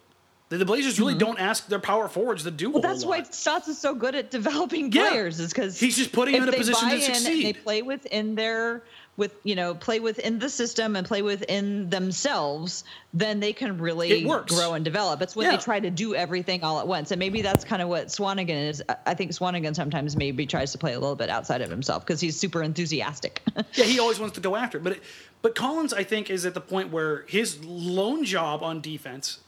[0.51, 2.73] The, the Blazers really don't ask their power forwards to do a Mm-hmm.
[2.75, 3.19] Well, that's lot.
[3.21, 5.09] why Stotts is so good at developing Yeah.
[5.09, 7.47] players, is because He's just putting them in a position to succeed.
[7.47, 8.83] They play within their
[9.19, 12.85] with you know play within the system and play within themselves.
[13.13, 15.21] Then they can really grow and develop.
[15.21, 15.57] It's when Yeah.
[15.57, 18.69] they try to do everything all at once, and maybe that's kind of what Swanigan
[18.71, 18.83] is.
[19.07, 22.21] I- think Swanigan sometimes maybe tries to play a little bit outside of himself because
[22.21, 23.43] he's super enthusiastic.
[23.75, 24.85] Yeah, he always wants to go after it.
[24.85, 25.03] But it,
[25.43, 29.39] but Collins, I think, is at the point where his lone job on defense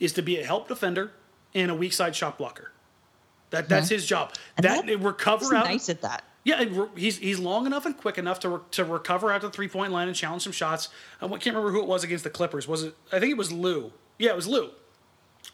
[0.00, 1.12] is to be a help defender
[1.54, 2.70] and a weak side shot blocker.
[3.50, 4.32] That that's his job.
[4.56, 5.64] And that, that- recover out.
[5.66, 6.24] nice at that.
[6.44, 6.62] Yeah,
[6.94, 9.68] he's he's long enough and quick enough to re- to recover out to the three
[9.68, 10.90] point line and challenge some shots.
[11.20, 12.68] I can't remember who it was against the Clippers.
[12.68, 12.94] Was it?
[13.10, 13.92] I think it was Lou.
[14.18, 14.70] Yeah, it was Lou.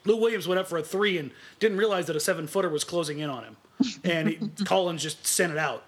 [0.05, 2.83] Lou Williams went up for a three and didn't realize that a seven footer was
[2.83, 3.57] closing in on him,
[4.03, 5.85] and he, Collins just sent it out.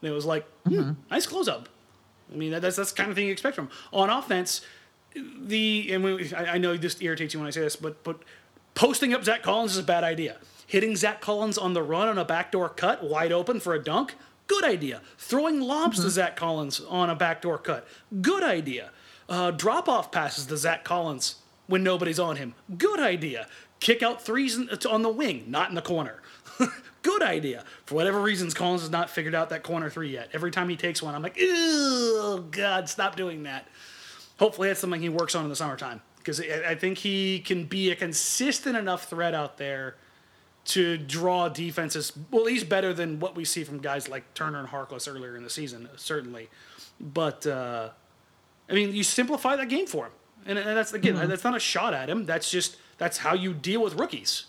[0.00, 1.68] And it was like, hmm, nice close up.
[2.32, 3.72] I mean, that, that's that's the kind of thing you expect from him.
[3.92, 4.60] on offense.
[5.16, 8.20] The and we, I, I know this irritates you when I say this, but but
[8.74, 10.38] posting up Zach Collins is a bad idea.
[10.66, 14.14] Hitting Zach Collins on the run on a backdoor cut, wide open for a dunk,
[14.46, 15.00] good idea.
[15.18, 17.86] Throwing lobs to Zach Collins on a backdoor cut,
[18.20, 18.90] good idea.
[19.28, 23.46] Uh, drop off passes to Zach Collins when nobody's on him, good idea.
[23.80, 26.22] Kick out threes in- on the wing, not in the corner.
[26.58, 26.70] good
[27.02, 27.64] good idea.
[27.86, 30.30] For whatever reasons, Collins has not figured out that corner three yet.
[30.32, 33.68] Every time he takes one, I'm like, oh God, stop doing that.
[34.38, 37.90] Hopefully, that's something he works on in the summertime because I think he can be
[37.90, 39.96] a consistent enough threat out there
[40.66, 42.12] to draw defenses.
[42.30, 45.44] Well, he's better than what we see from guys like Turner and Harkless earlier in
[45.44, 46.48] the season, certainly.
[47.00, 47.90] But uh,
[48.68, 50.12] I mean, you simplify that game for him,
[50.46, 51.28] and, and that's again, mm-hmm.
[51.28, 52.24] that's not a shot at him.
[52.24, 54.46] That's just that's how you deal with rookies.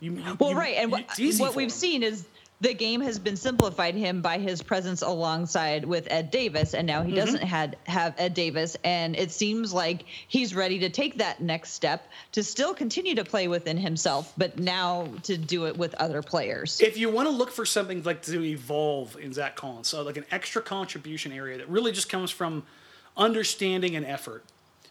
[0.00, 1.04] You, well, you, right, and what,
[1.38, 2.26] what we've seen is
[2.60, 7.02] the game has been simplified him by his presence alongside with Ed Davis, and now
[7.02, 7.20] he mm-hmm.
[7.20, 11.72] doesn't had have Ed Davis, and it seems like he's ready to take that next
[11.72, 16.22] step to still continue to play within himself, but now to do it with other
[16.22, 16.80] players.
[16.80, 20.18] If you want to look for something like to evolve in Zach Collins, so like
[20.18, 22.64] an extra contribution area that really just comes from
[23.16, 24.44] understanding and effort.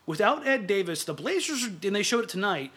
[0.05, 2.71] Without Ed Davis, the Blazers, and they showed it tonight,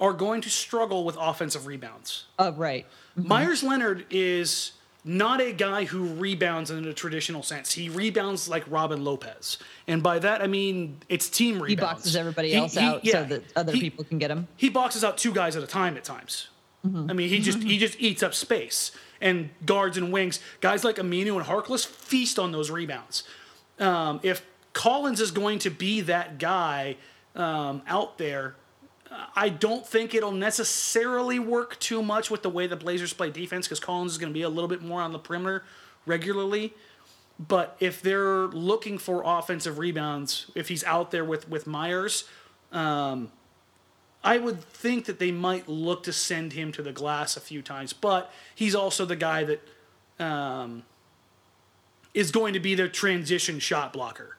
[0.00, 2.24] are going to struggle with offensive rebounds.
[2.38, 2.86] Oh, right.
[3.18, 3.28] Mm-hmm.
[3.28, 4.72] Meyers Leonard is
[5.04, 7.72] not a guy who rebounds in a traditional sense.
[7.72, 9.58] He rebounds like Robin Lopez.
[9.86, 11.70] And by that, I mean it's team rebounds.
[11.70, 14.48] He boxes everybody else he, out yeah, so that other he, people can get him.
[14.56, 16.48] He boxes out two guys at a time at times.
[16.86, 17.10] Mm-hmm.
[17.10, 20.40] I mean, he just he just eats up space and guards and wings.
[20.60, 23.24] Guys like Aminu and Harkless feast on those rebounds.
[23.78, 26.96] Um, if Collins is going to be that guy
[27.34, 28.56] um, out there,
[29.34, 33.66] I don't think it'll necessarily work too much with the way the Blazers play defense
[33.66, 35.64] because Collins is going to be a little bit more on the perimeter
[36.06, 36.74] regularly.
[37.38, 42.24] But if they're looking for offensive rebounds, if he's out there with with Meyers,
[42.70, 43.32] um,
[44.22, 47.62] I would think that they might look to send him to the glass a few
[47.62, 47.92] times.
[47.92, 49.68] But he's also the guy that
[50.18, 50.84] um,
[52.12, 54.36] is going to be their transition shot blocker.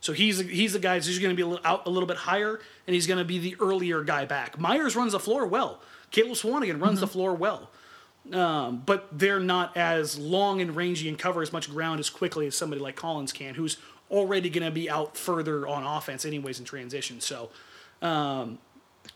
[0.00, 2.94] So he's he's the guy who's going to be out a little bit higher, and
[2.94, 4.58] he's going to be the earlier guy back.
[4.58, 5.80] Meyers runs the floor well.
[6.10, 7.00] Caleb Swanigan runs mm-hmm.
[7.00, 7.70] the floor well,
[8.32, 12.46] um, but they're not as long and rangy and cover as much ground as quickly
[12.46, 13.76] as somebody like Collins can, who's
[14.10, 17.20] already going to be out further on offense anyways in transition.
[17.20, 17.50] So
[18.00, 18.58] um,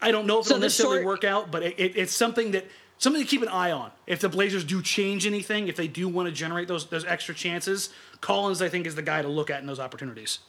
[0.01, 1.07] I don't know if so it'll necessarily short...
[1.07, 2.66] work out, but it, it, it's something that
[2.99, 3.90] something to keep an eye on.
[4.07, 7.35] If the Blazers do change anything, if they do want to generate those those extra
[7.35, 7.90] chances,
[8.21, 10.40] Collins I think is the guy to look at in those opportunities.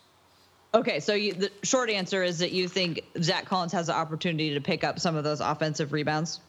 [0.76, 4.54] Okay, so you, the short answer is that you think Zach Collins has the opportunity
[4.54, 6.40] to pick up some of those offensive rebounds.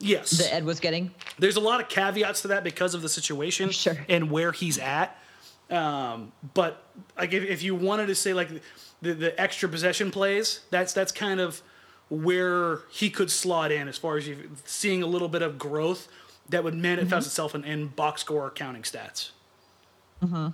[0.00, 1.10] Yes, that Ed was getting.
[1.38, 3.98] There's a lot of caveats to that because of the situation sure.
[4.08, 5.16] and where he's at.
[5.70, 6.82] Um, but
[7.16, 8.48] like if, if you wanted to say like
[9.02, 11.62] the, the extra possession plays, that's that's kind of
[12.08, 16.08] where he could slot in as far as you seeing a little bit of growth
[16.48, 17.28] that would manifest mm-hmm.
[17.28, 19.30] itself in, in box score counting stats.
[20.20, 20.48] Mm-hmm.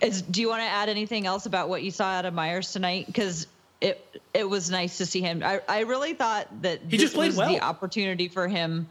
[0.00, 2.72] Is, do you want to add anything else about what you saw out of Meyers
[2.72, 3.06] tonight?
[3.06, 3.46] Because
[3.80, 5.42] it it was nice to see him.
[5.44, 7.48] I, I really thought that he this was well.
[7.48, 8.88] the opportunity for him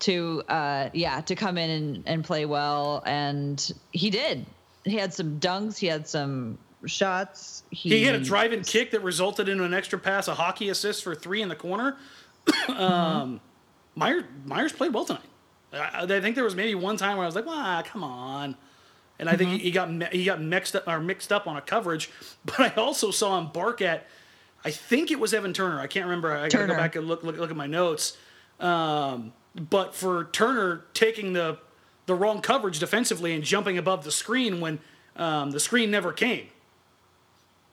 [0.00, 4.46] to uh, yeah to come in and, and play well, and he did.
[4.84, 5.76] He had some dunks.
[5.76, 7.64] He had some shots.
[7.70, 11.04] He, he had a drive-in kick that resulted in an extra pass, a hockey assist
[11.04, 11.96] for three in the corner.
[12.68, 13.40] um.
[13.96, 15.22] Meyers, Meyers played well tonight.
[15.72, 18.56] I, I, think there was maybe one time where I was like, "Wow, come on."
[19.20, 19.58] And I think mm-hmm.
[19.60, 22.10] he got he got mixed up or mixed up on a coverage.
[22.44, 24.06] But I also saw him bark at,
[24.64, 25.78] I think it was Evan Turner.
[25.78, 26.32] I can't remember.
[26.32, 28.16] I got to go back and look, look look at my notes.
[28.58, 31.58] Um, but for Turner taking the
[32.06, 34.78] the wrong coverage defensively and jumping above the screen when
[35.16, 36.46] um, the screen never came.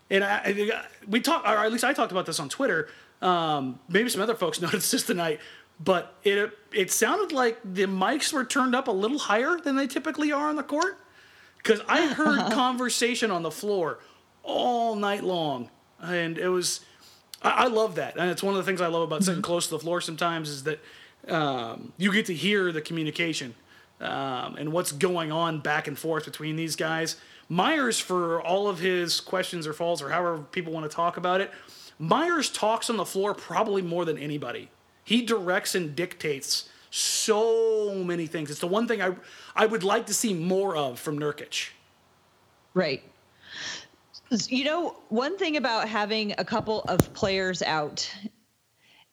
[0.10, 2.90] And I, I, we talked, or at least I talked about this on Twitter.
[3.22, 5.40] Um, maybe some other folks noticed this tonight,
[5.80, 9.88] but it it sounded like the mics were turned up a little higher than they
[9.88, 10.98] typically are on the court
[11.58, 14.00] because I heard conversation on the floor
[14.44, 15.70] all night long,
[16.02, 16.82] and it was.
[17.42, 19.46] I, I, love that, and it's one of the things I love about sitting mm-hmm.
[19.46, 20.02] close to the floor.
[20.02, 20.80] Sometimes is that
[21.28, 23.54] um, you get to hear the communication
[24.00, 27.18] um, and what's going on back and forth between these guys.
[27.50, 31.42] Meyers, for all of his questions or falls or however people want to talk about
[31.42, 31.52] it,
[32.00, 34.70] Meyers talks on the floor probably more than anybody.
[35.04, 38.50] He directs and dictates so many things.
[38.50, 39.16] It's the one thing I
[39.56, 41.70] I would like to see more of from Nurkic.
[42.74, 43.04] Right.
[44.50, 48.12] You know, one thing about having a couple of players out,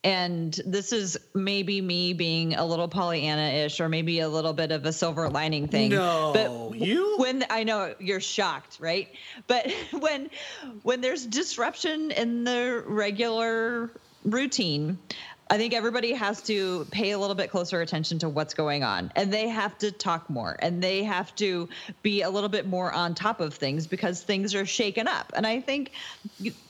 [0.02, 4.84] and this is maybe me being a little Pollyanna-ish, or maybe a little bit of
[4.86, 5.90] a silver lining thing.
[5.90, 7.16] No, but you.
[7.18, 9.08] When I know you're shocked, right?
[9.46, 10.30] But when
[10.82, 13.92] when there's disruption in the regular
[14.24, 14.98] routine,
[15.50, 19.12] I think everybody has to pay a little bit closer attention to what's going on
[19.14, 21.68] and they have to talk more and they have to
[22.02, 25.32] be a little bit more on top of things because things are shaken up.
[25.36, 25.92] And I think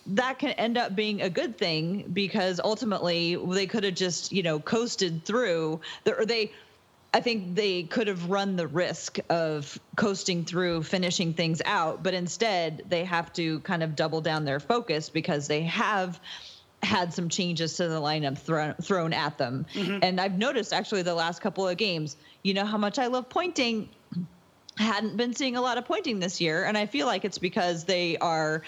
[0.06, 4.42] that can end up being a good thing because ultimately they could have just, you
[4.42, 6.52] know, coasted through or they
[7.14, 12.12] I think they could have run the risk of coasting through, finishing things out, but
[12.12, 16.18] instead they have to kind of double down their focus because they have
[16.84, 19.66] had some changes to the lineup thrown thrown at them.
[19.74, 19.98] Mm-hmm.
[20.02, 23.28] And I've noticed actually the last couple of games, you know how much I love
[23.28, 23.88] pointing
[24.76, 27.84] hadn't been seeing a lot of pointing this year and i feel like it's because
[27.84, 28.62] they are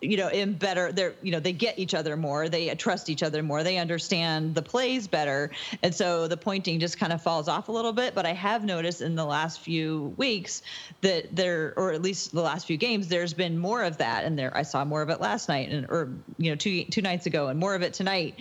[0.00, 3.22] you know in better they're you know they get each other more they trust each
[3.22, 5.50] other more they understand the plays better.
[5.82, 8.64] And so the pointing just kind of falls off a little bit but i have
[8.64, 10.62] noticed in the last few weeks
[11.00, 14.38] that there or at least the last few games there's been more of that and
[14.38, 14.56] there.
[14.56, 17.48] I saw more of it last night and or you know two two nights ago
[17.48, 18.38] and more of it tonight.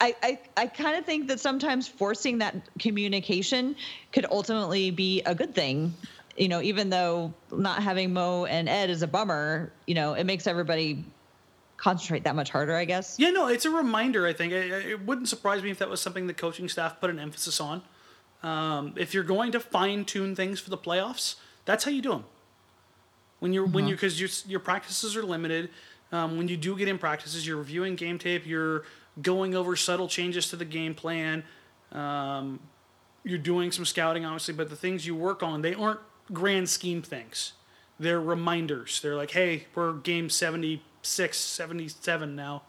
[0.00, 3.76] I, I, I kind of think that sometimes forcing that communication
[4.12, 5.94] could ultimately be a good thing
[6.36, 10.24] you know, even though not having Mo and Ed is a bummer, you know, it
[10.24, 11.04] makes everybody
[11.76, 13.16] concentrate that much harder, I guess.
[13.18, 14.26] Yeah, no, it's a reminder.
[14.26, 17.10] I think it, it wouldn't surprise me if that was something the coaching staff put
[17.10, 17.82] an emphasis on.
[18.42, 22.10] Um, if you're going to fine tune things for the playoffs, that's how you do
[22.10, 22.24] them.
[23.40, 23.74] When you're mm-hmm.
[23.74, 25.70] when you because your your practices are limited.
[26.12, 28.46] Um, when you do get in practices, you're reviewing game tape.
[28.46, 28.84] You're
[29.20, 31.42] going over subtle changes to the game plan.
[31.90, 32.60] Um,
[33.24, 36.00] you're doing some scouting, obviously, but the things you work on, they aren't
[36.32, 37.52] grand scheme things.
[37.98, 39.00] They're reminders.
[39.00, 42.62] They're like, hey, we're game 76, 77 now.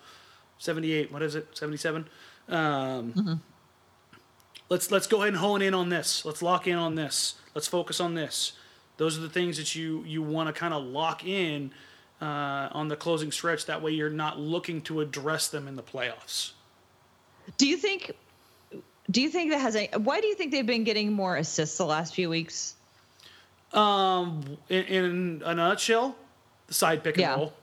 [0.58, 1.47] 78, what is it?
[1.53, 2.08] 77?
[2.47, 3.34] Um, mm-hmm.
[4.68, 6.26] Let's let's go ahead and hone in on this.
[6.26, 7.36] Let's lock in on this.
[7.53, 8.53] Let's focus on this.
[8.97, 11.72] Those are the things that you you want to kind of lock in
[12.20, 13.68] uh, on the closing stretch.
[13.68, 16.51] That way, you're not looking to address them in the playoffs.
[17.58, 18.14] Do you think?
[19.12, 19.88] Do you think that has a?
[19.97, 22.76] Why do you think they've been getting more assists the last few weeks?
[23.74, 26.16] Um, in, in a nutshell,
[26.68, 27.36] the side pick and yeah.
[27.36, 27.53] roll.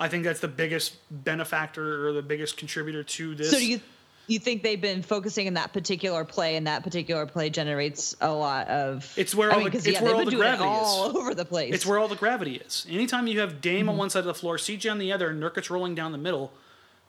[0.00, 3.50] I think that's the biggest benefactor or the biggest contributor to this.
[3.50, 3.80] So do you
[4.28, 8.32] you think they've been focusing in that particular play, and that particular play generates a
[8.32, 9.12] lot of?
[9.16, 11.16] It's where all I mean, the, it's yeah, where all the gravity all is.
[11.16, 11.74] over the place.
[11.74, 12.86] It's where all the gravity is.
[12.88, 13.90] Anytime you have Dame mm-hmm.
[13.90, 16.18] on one side of the floor, CJ on the other, and Nurkic rolling down the
[16.18, 16.52] middle,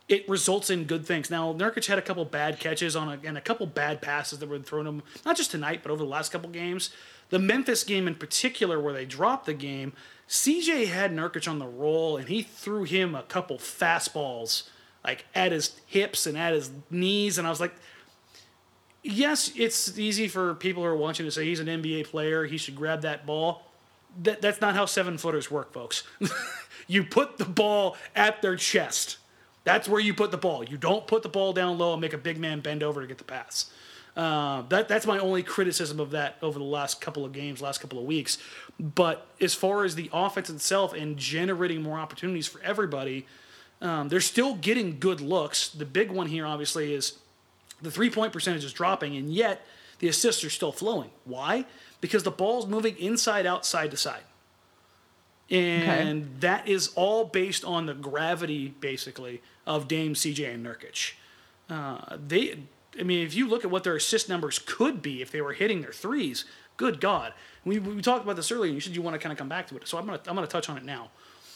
[0.10, 1.30] it results in good things.
[1.30, 4.50] Now Nurkic had a couple bad catches on a, and a couple bad passes that
[4.50, 6.92] were thrown him, not just tonight, but over the last couple games.
[7.34, 9.94] The Memphis game in particular, where they dropped the game,
[10.30, 14.70] CJ had Nurkic on the roll, and he threw him a couple fastballs,
[15.04, 17.74] like at his hips and at his knees, and I was like,
[19.02, 22.58] yes, it's easy for people who are watching to say he's an NBA player, he
[22.58, 23.64] should grab that ball.
[24.22, 26.04] That, that's not how seven footers work, folks.
[26.88, 29.18] you put the ball at their chest.
[29.64, 30.66] That's where you put the ball.
[30.66, 33.08] You don't put the ball down low and make a big man bend over to
[33.08, 33.72] get the pass.
[34.16, 37.80] Uh, that that's my only criticism of that over the last couple of games, last
[37.80, 38.38] couple of weeks.
[38.80, 43.26] But as far as the offense itself and generating more opportunities for everybody,
[43.82, 45.70] um, they're still getting good looks.
[45.70, 47.18] The big one here, obviously, is
[47.82, 49.66] the three point percentage is dropping, and yet
[50.00, 51.10] the assists are still flowing.
[51.26, 51.66] Why?
[52.00, 54.24] Because the ball's moving inside out, side to side.
[55.50, 56.30] And okay.
[56.40, 61.14] that is all based on the gravity, basically, of Dame, CJ, and Nurkic.
[61.70, 62.60] Uh, they
[63.00, 65.54] I mean, if you look at what their assist numbers could be if they were
[65.54, 66.46] hitting their threes,
[66.78, 67.34] good God.
[67.66, 68.68] We, we talked about this earlier.
[68.68, 70.20] And you said you want to kind of come back to it, so I'm gonna
[70.28, 71.10] I'm gonna touch on it now.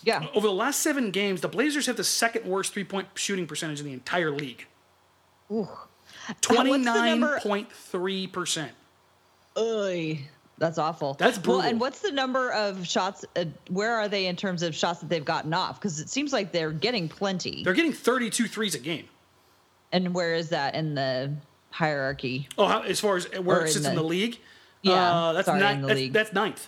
[0.03, 0.27] Yeah.
[0.33, 3.79] Over the last seven games, the Blazers have the second worst three point shooting percentage
[3.79, 4.65] in the entire league.
[5.51, 5.67] Ooh.
[6.41, 8.71] Twenty nine point three percent.
[9.55, 10.17] Ugh.
[10.59, 11.13] That's awful.
[11.13, 11.59] That's brutal.
[11.59, 13.23] Well, and what's the number of shots?
[13.35, 15.79] Uh, where are they in terms of shots that they've gotten off?
[15.79, 17.63] Because it seems like they're getting plenty.
[17.63, 19.07] They're getting 32 threes a game.
[19.91, 21.33] And where is that in the
[21.71, 22.47] hierarchy?
[22.57, 24.39] Oh, how, as far as where or it sits in the, in the league?
[24.81, 26.67] Yeah, uh, that's, sorry, ni- that's, that's, ninth.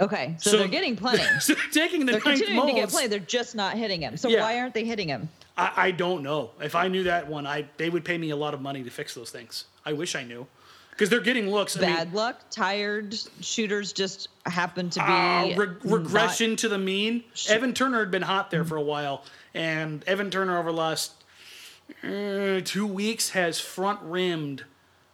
[0.00, 1.22] Okay, so, so, they're getting plenty.
[1.40, 2.74] so they're taking the they're ninth continuing most.
[2.74, 3.08] to get plenty.
[3.08, 4.16] They're just not hitting him.
[4.16, 4.40] So yeah.
[4.40, 5.28] why aren't they hitting him?
[5.56, 6.50] I, I, don't know.
[6.60, 8.90] If I knew that one, I they would pay me a lot of money to
[8.90, 9.66] fix those things.
[9.86, 10.46] I wish I knew,
[10.90, 11.76] because they're getting looks.
[11.76, 12.40] Bad I mean, luck.
[12.50, 17.22] Tired shooters just happen to be uh, re- regression to the mean.
[17.48, 19.24] Evan Turner had been hot there for a while,
[19.54, 21.23] and Evan Turner over the last
[22.02, 24.64] uh, two weeks has front rimmed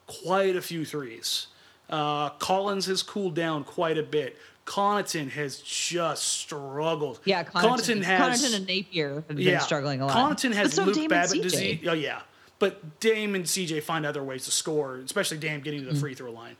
[0.07, 1.49] quite a few threes.
[1.89, 4.37] Uh, Collins has cooled down quite a bit.
[4.67, 7.19] Connaughton has just struggled.
[7.25, 10.17] Yeah, Connaughton, Connaughton has Connaughton and Napier have been struggling a lot.
[10.17, 11.81] Connaughton has so Luke Dame Babbitt disease.
[11.89, 12.21] Oh yeah,
[12.61, 16.01] but Dame and CJ find other ways to score, especially Dame getting to the mm
[16.01, 16.57] free throw line.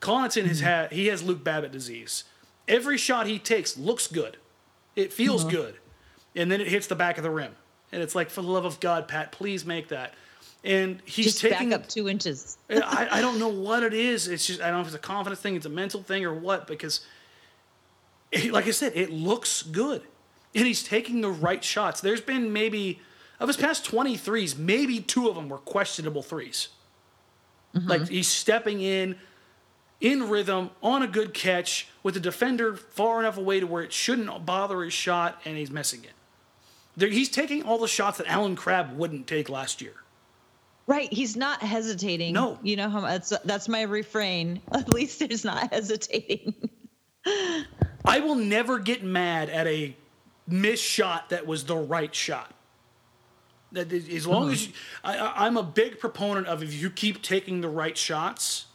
[0.00, 2.24] Connaughton mm has had he has Luke Babbitt disease.
[2.68, 4.36] Every shot he takes looks good,
[4.94, 5.56] it feels mm-hmm.
[5.56, 5.74] good,
[6.34, 7.54] and then it hits the back of the rim.
[7.96, 10.12] And it's like, for the love of God, Pat, please make that.
[10.62, 12.58] And he's just taking back up two inches.
[12.68, 14.28] I, I don't know what it is.
[14.28, 16.34] It's just I don't know if it's a confidence thing, it's a mental thing, or
[16.34, 16.66] what.
[16.66, 17.06] Because,
[18.30, 20.02] it, like I said, it looks good,
[20.54, 22.02] and he's taking the right shots.
[22.02, 23.00] There's been maybe
[23.40, 26.68] of his past 20 threes, maybe two of them were questionable 3s
[27.74, 27.88] mm-hmm.
[27.88, 29.16] Like he's stepping in,
[30.02, 33.94] in rhythm, on a good catch, with the defender far enough away to where it
[33.94, 36.10] shouldn't bother his shot, and he's missing it.
[36.96, 39.94] There, he's taking all the shots that Allen Crabbe wouldn't take last year.
[40.86, 42.32] Right, he's not hesitating.
[42.32, 42.58] No.
[42.62, 44.62] you know how that's that's my refrain.
[44.72, 46.54] At least he's not hesitating.
[48.04, 49.96] I will never get mad at a
[50.46, 52.54] missed shot that was the right shot.
[53.72, 54.52] That as long hmm.
[54.52, 54.72] as you,
[55.02, 58.66] I- I'm a big proponent of if you keep taking the right shots,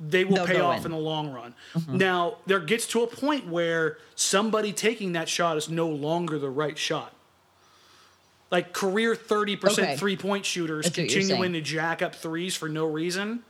[0.00, 0.86] they will They'll pay off in.
[0.86, 1.54] in the long run.
[1.88, 6.50] Now there gets to a point where somebody taking that shot is no longer the
[6.50, 7.12] right shot.
[8.50, 9.96] Like career thirty percent Okay.
[9.96, 13.42] three point shooters I see what you're continuing to jack up threes for no reason.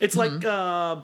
[0.00, 0.36] It's Mm-hmm.
[0.36, 1.02] like uh,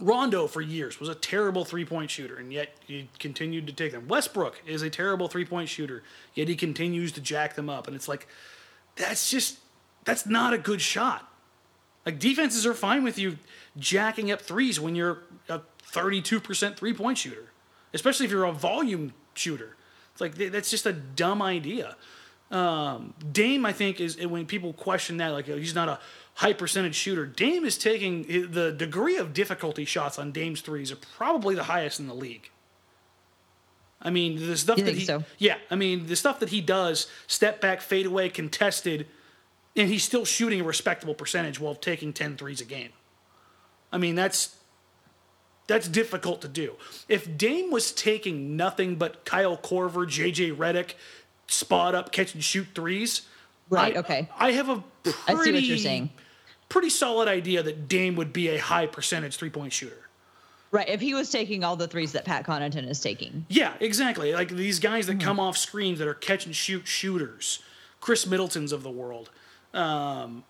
[0.00, 3.92] Rondo for years was a terrible three point shooter, and yet he continued to take
[3.92, 4.08] them.
[4.08, 6.02] Westbrook is a terrible three point shooter,
[6.34, 7.86] yet he continues to jack them up.
[7.86, 8.26] And it's like,
[8.96, 9.58] that's just,
[10.04, 11.31] that's not a good shot.
[12.04, 13.38] Like defenses are fine with you
[13.76, 15.60] jacking up threes when you're a
[15.92, 17.52] 32% three point shooter,
[17.94, 19.76] especially if you're a volume shooter.
[20.12, 21.96] It's like, that's just a dumb idea.
[22.50, 25.98] Um, Dame, I think, is when people question that, like, he's not a
[26.34, 27.24] high percentage shooter.
[27.24, 31.98] Dame is taking the degree of difficulty shots on Dame's threes are probably the highest
[31.98, 32.50] in the league.
[34.02, 35.24] I mean, the stuff You that he, so?
[35.38, 39.06] yeah, I mean, the stuff that he does, step back, fade away, contested,
[39.76, 42.90] and he's still shooting a respectable percentage while taking 10 threes a game.
[43.92, 44.56] I mean, that's
[45.66, 46.74] that's difficult to do.
[47.08, 50.94] If Dame was taking nothing but Kyle Korver, JJ Redick,
[51.46, 53.22] spot up, catch and shoot threes,
[53.72, 54.28] Right, I, okay.
[54.38, 56.10] I have a pretty, I see what you're saying.
[56.68, 59.96] pretty solid idea that Dame would be a high percentage three point shooter.
[60.70, 63.46] Right, if he was taking all the threes that Pat Connaughton is taking.
[63.48, 64.34] Yeah, exactly.
[64.34, 65.26] Like these guys that mm-hmm.
[65.26, 67.60] come off screens that are catch and shoot shooters,
[68.00, 69.30] Khris Middleton's of the world.
[69.74, 70.44] Um,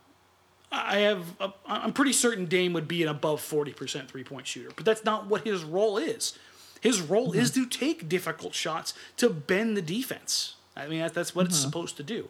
[0.71, 4.71] I have, a, I'm pretty certain Dame would be an above 40% three point shooter,
[4.75, 6.39] but that's not what his role is.
[6.81, 7.65] His role is Mm-hmm.
[7.65, 10.57] to take difficult shots to bend the defense.
[10.77, 11.51] I mean, that, that's what Mm-hmm.
[11.51, 12.29] it's supposed to do.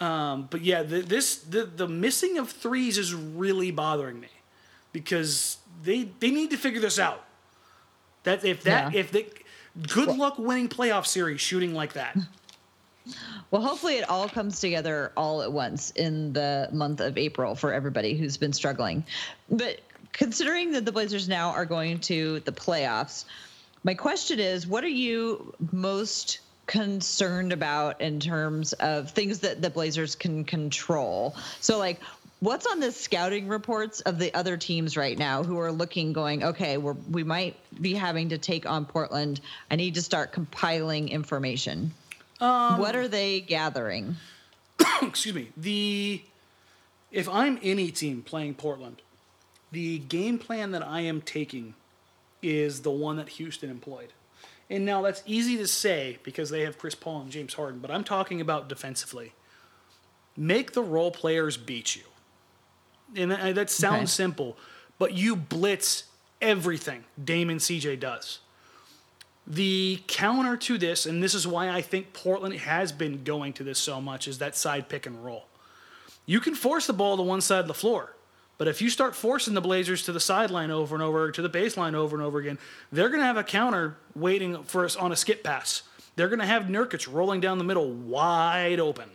[0.00, 4.28] Um, but yeah, the, this the, the missing of threes is really bothering me
[4.92, 7.24] because they they need to figure this out.
[8.22, 9.00] That if that Yeah.
[9.00, 9.26] if they
[9.88, 12.16] good luck winning playoff series shooting like that.
[13.50, 17.72] Well, hopefully it all comes together all at once in the month of April for
[17.72, 19.04] everybody who's been struggling.
[19.50, 19.80] But
[20.12, 23.24] considering that the Blazers now are going to the playoffs,
[23.84, 29.70] my question is what are you most concerned about in terms of things that the
[29.70, 31.34] Blazers can control?
[31.60, 32.00] So, like,
[32.40, 36.44] what's on the scouting reports of the other teams right now who are looking, going,
[36.44, 39.40] okay, we're, we might be having to take on Portland.
[39.70, 41.92] I need to start compiling information.
[42.38, 44.16] What um, are they gathering?
[45.02, 45.48] excuse me.
[45.56, 46.22] The
[47.10, 49.02] if I'm any team playing Portland,
[49.72, 51.74] the game plan that I am taking
[52.42, 54.12] is the one that Houston employed.
[54.70, 57.90] And now that's easy to say because they have Chris Paul and James Harden, but
[57.90, 59.32] I'm talking about defensively.
[60.36, 62.02] Make the role players beat you.
[63.16, 64.24] And that, that sounds Okay.
[64.24, 64.58] simple,
[64.98, 66.04] but you blitz
[66.42, 68.40] everything Damon CJ does.
[69.50, 73.64] The counter to this, and this is why I think Portland has been going to
[73.64, 75.46] this so much, is that side pick and roll.
[76.26, 78.14] You can force the ball to one side of the floor,
[78.58, 81.48] but if you start forcing the Blazers to the sideline over and over, to the
[81.48, 82.58] baseline over and over again,
[82.92, 85.82] they're going to have a counter waiting for us on a skip pass.
[86.16, 89.08] They're going to have Nurkic rolling down the middle wide open.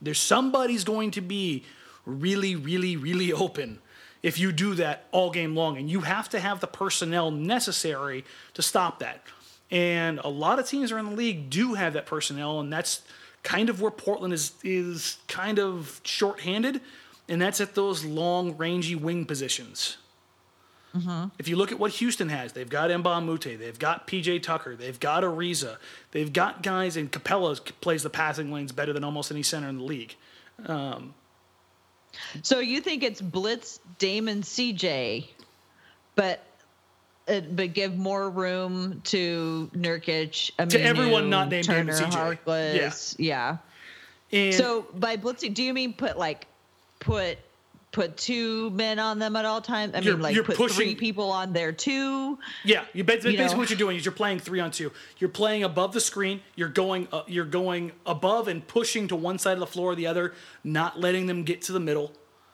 [0.00, 1.64] There's somebody's going to be
[2.06, 3.80] really, really, really open
[4.22, 5.76] if you do that all game long.
[5.76, 9.22] And you have to have the personnel necessary to stop that.
[9.70, 13.02] And a lot of teams around the league do have that personnel, and that's
[13.42, 16.80] kind of where Portland is is kind of shorthanded,
[17.28, 19.96] and that's at those long, rangy wing positions.
[20.94, 21.28] Mm-hmm.
[21.38, 24.74] If you look at what Houston has, they've got Mbah Mute, they've got PJ Tucker,
[24.74, 25.76] they've got Ariza,
[26.10, 29.78] they've got guys, and Capela plays the passing lanes better than almost any center in
[29.78, 30.16] the league.
[30.66, 31.14] Um,
[32.42, 35.28] So you think it's Blitz, Damon, CJ,
[36.14, 36.44] but
[37.28, 42.44] uh, but give more room to Nurkic, Aminu, everyone not named Damon Turner, CJ.
[42.44, 43.58] Harkless, yeah.
[44.32, 46.46] And So by blitzing, do you mean put like
[46.98, 47.38] put
[47.92, 49.94] put two men on them at all times?
[49.94, 52.38] I You're- mean, like you're put three pushing- people on there too.
[52.64, 53.56] Yeah, you ba- basically know.
[53.56, 54.92] what you're doing is you're playing three on two.
[55.18, 56.40] You're playing above the screen.
[56.54, 59.94] You're going uh, you're going above and pushing to one side of the floor or
[59.94, 62.12] the other, not letting them get to the middle.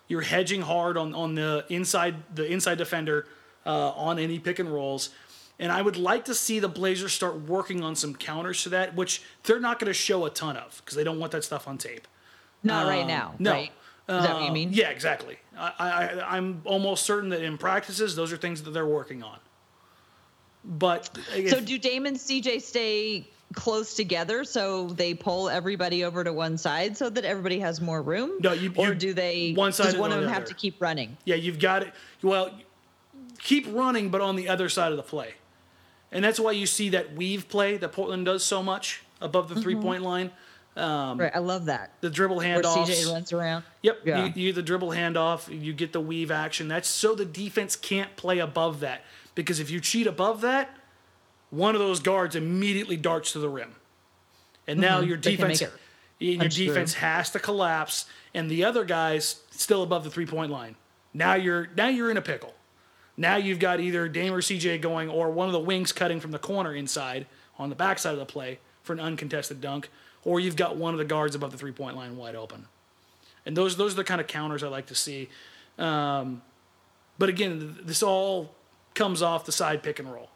[0.09, 3.26] You're hedging hard on, on the inside the inside defender
[3.66, 5.11] uh, on any pick and rolls.
[5.59, 8.95] And I would like to see the Blazers start working on some counters to that,
[8.95, 11.66] which they're not going to show a ton of because they don't want that stuff
[11.66, 12.07] on tape.
[12.62, 13.34] Not right Um, now.
[13.39, 13.53] No.
[13.53, 13.72] Right?
[14.09, 14.71] Is that what you Uh, mean?
[14.73, 15.37] Yeah, exactly.
[15.59, 19.39] I, I, I'm almost certain that in practices, those are things that they're working on.
[20.65, 26.23] But if- So do Damon and CJ stay close together so they pull everybody over
[26.25, 28.33] to one side so that everybody has more room?
[28.41, 30.81] No, you- or you- do they one side does one of them have to keep
[30.81, 31.17] running?
[31.25, 31.93] yeah, you've got it.
[32.23, 32.53] Well,
[33.41, 35.35] keep running, but on the other side of the play,
[36.13, 39.55] and that's why you see that weave play that Portland does so much above the
[39.55, 39.63] Mm-hmm.
[39.63, 40.31] three point line.
[40.77, 41.93] Right, I love that.
[42.01, 42.87] The dribble Where handoffs.
[42.87, 43.64] CJ runs around.
[43.83, 44.01] Yep.
[44.05, 44.27] Yeah.
[44.27, 46.68] You, you get the dribble handoff, you get the weave action.
[46.68, 49.03] That's so the defense can't play above that.
[49.35, 50.74] Because if you cheat above that,
[51.51, 53.74] one of those guards immediately darts to the rim.
[54.66, 55.37] And now your Mm-hmm.
[55.37, 55.72] Can defense
[56.18, 60.77] your defense has to collapse and the other guy's still above the three point line.
[61.12, 62.55] Now you're now you're in a pickle.
[63.16, 66.33] Now you've got either Dame or CJ going or one of the wings cutting from
[66.33, 67.27] the corner inside
[67.59, 69.89] on the backside of the play for an uncontested dunk,
[70.27, 72.66] or you've got one of the guards above the three point line wide open.
[73.47, 75.29] And those those are the kind of counters I like to see.
[75.79, 76.43] Um,
[77.16, 78.53] but again, this all
[78.95, 80.29] comes off the side pick and roll.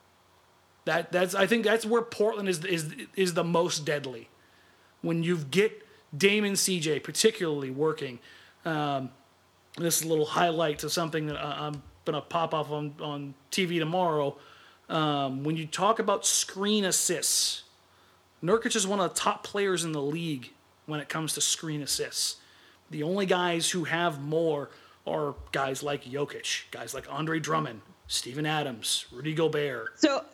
[0.85, 4.29] That that's I think that's where Portland is is is the most deadly.
[5.03, 5.85] When you get
[6.17, 8.21] Damon CJ particularly working,
[8.65, 9.11] um,
[9.77, 13.35] this is a little highlight to something that I, I'm gonna pop off on on
[13.51, 14.37] TV tomorrow.
[14.89, 17.65] Um, when you talk about screen assists,
[18.43, 20.51] Nurkic is one of the top players in the league
[20.87, 22.37] when it comes to screen assists.
[22.91, 24.71] The only guys who have more
[25.07, 30.01] are guys like Jokic, guys like Andre Drummond, Steven Adams, Rudy Gobert.
[30.01, 30.25] So,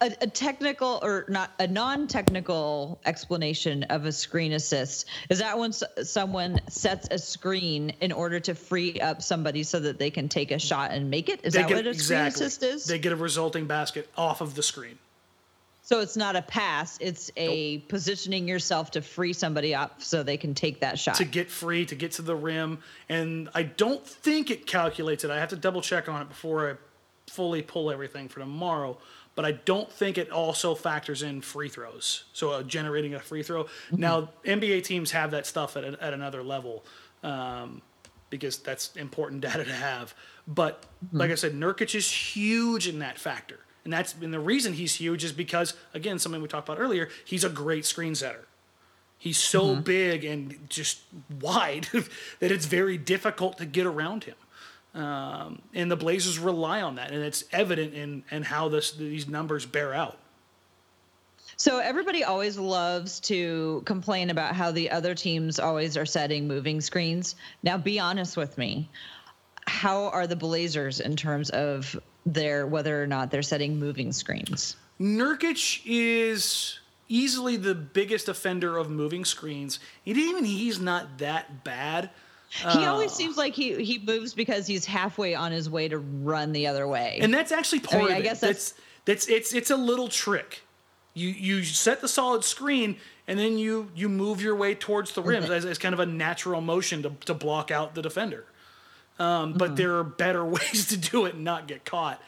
[0.00, 5.70] a, a technical or not a non-technical explanation of a screen assist is that when
[5.70, 10.28] s- someone sets a screen in order to free up somebody so that they can
[10.28, 11.40] take a shot and make it.
[11.44, 12.84] Is that what a screen assist is?
[12.86, 14.98] They get a resulting basket off of the screen.
[15.84, 20.38] So it's not a pass; it's a positioning yourself to free somebody up so they
[20.38, 21.16] can take that shot.
[21.16, 22.78] to get free, to get to the rim.
[23.10, 25.30] And I don't think it calculates it.
[25.30, 26.74] I have to double check on it before I
[27.30, 28.96] fully pull everything for tomorrow.
[29.34, 32.24] But I don't think it also factors in free throws.
[32.32, 33.66] So uh, generating a free throw.
[33.90, 36.84] Now, NBA teams have that stuff at, a, at another level
[37.22, 37.82] um,
[38.30, 40.14] because that's important data to have.
[40.46, 43.58] But like I said, Nurkic is huge in that factor.
[43.84, 47.08] And that's and the reason he's huge is because, again, something we talked about earlier,
[47.24, 48.46] he's a great screen setter.
[49.18, 51.00] He's so big and just
[51.40, 51.88] wide
[52.40, 54.34] that it's very difficult to get around him.
[54.94, 59.26] Um, and the Blazers rely on that, and it's evident in, in how this these
[59.26, 60.18] numbers bear out.
[61.56, 66.80] So everybody always loves to complain about how the other teams always are setting moving
[66.80, 67.34] screens.
[67.62, 68.88] Now be honest with me.
[69.66, 74.76] How are the Blazers in terms of their whether or not they're setting moving screens?
[75.00, 82.10] Nurkic is easily the biggest offender of moving screens, and even he's not that bad.
[82.48, 85.98] He uh, always seems like he he moves because he's halfway on his way to
[85.98, 87.18] run the other way.
[87.20, 88.22] And that's actually part mean, of I it.
[88.22, 90.62] guess that's, that's it's it's a little trick.
[91.14, 92.96] You you set the solid screen
[93.26, 96.06] and then you you move your way towards the rim as, as kind of a
[96.06, 98.44] natural motion to, to block out the defender.
[99.18, 102.20] Um, but there are better ways to do it and not get caught.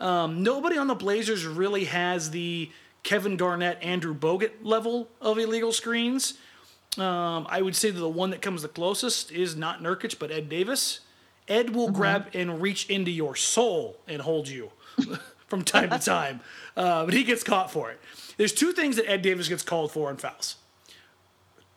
[0.00, 2.70] Um, nobody on the Blazers really has the
[3.02, 6.34] Kevin Garnett, Andrew Bogut level of illegal screens.
[6.98, 10.30] Um, I would say that the one that comes the closest is not Nurkic, but
[10.30, 11.00] Ed Davis.
[11.48, 14.70] Ed will grab and reach into your soul and hold you
[15.46, 16.40] from time to time,
[16.76, 18.00] uh, but he gets caught for it.
[18.36, 20.56] There's two things that Ed Davis gets called for in fouls.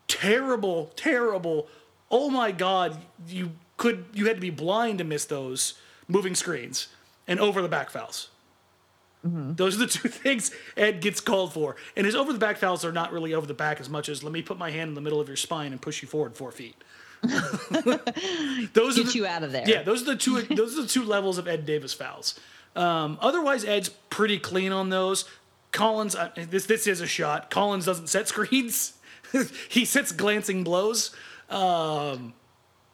[0.08, 1.68] Terrible, terrible.
[2.10, 2.98] Oh my God,
[3.28, 5.76] you could you had to be blind to miss those
[6.08, 6.88] moving screens
[7.28, 8.30] and over the back fouls.
[9.24, 11.76] Those are the two things Ed gets called for.
[11.96, 14.24] And his over the back fouls are not really over the back as much as
[14.24, 16.38] let me put my hand in the middle of your spine and push you forward
[16.38, 16.76] four feet.
[17.22, 19.68] those are Get the, you out of there.
[19.68, 20.42] Yeah, those are the two.
[20.56, 22.40] those are the two levels of Ed Davis fouls.
[22.76, 25.26] Um, otherwise, Ed's pretty clean on those.
[25.72, 27.50] Collins, uh, this this is a shot.
[27.50, 28.94] Collins doesn't set screens.
[29.68, 31.14] he sets glancing blows.
[31.50, 32.34] Um,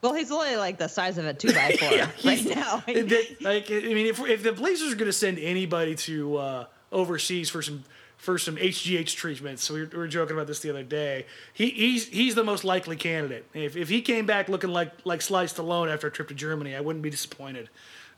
[0.03, 2.83] Well, he's only like the size of a two by four Yeah, right now.
[3.41, 7.49] Like I mean, if if the Blazers are going to send anybody to uh, overseas
[7.49, 7.85] for some
[8.17, 11.25] for some HGH treatments, we were, we were joking about this the other day.
[11.53, 13.45] He he's he's the most likely candidate.
[13.53, 16.75] If if he came back looking like like Sly Stallone after a trip to Germany,
[16.75, 17.69] I wouldn't be disappointed.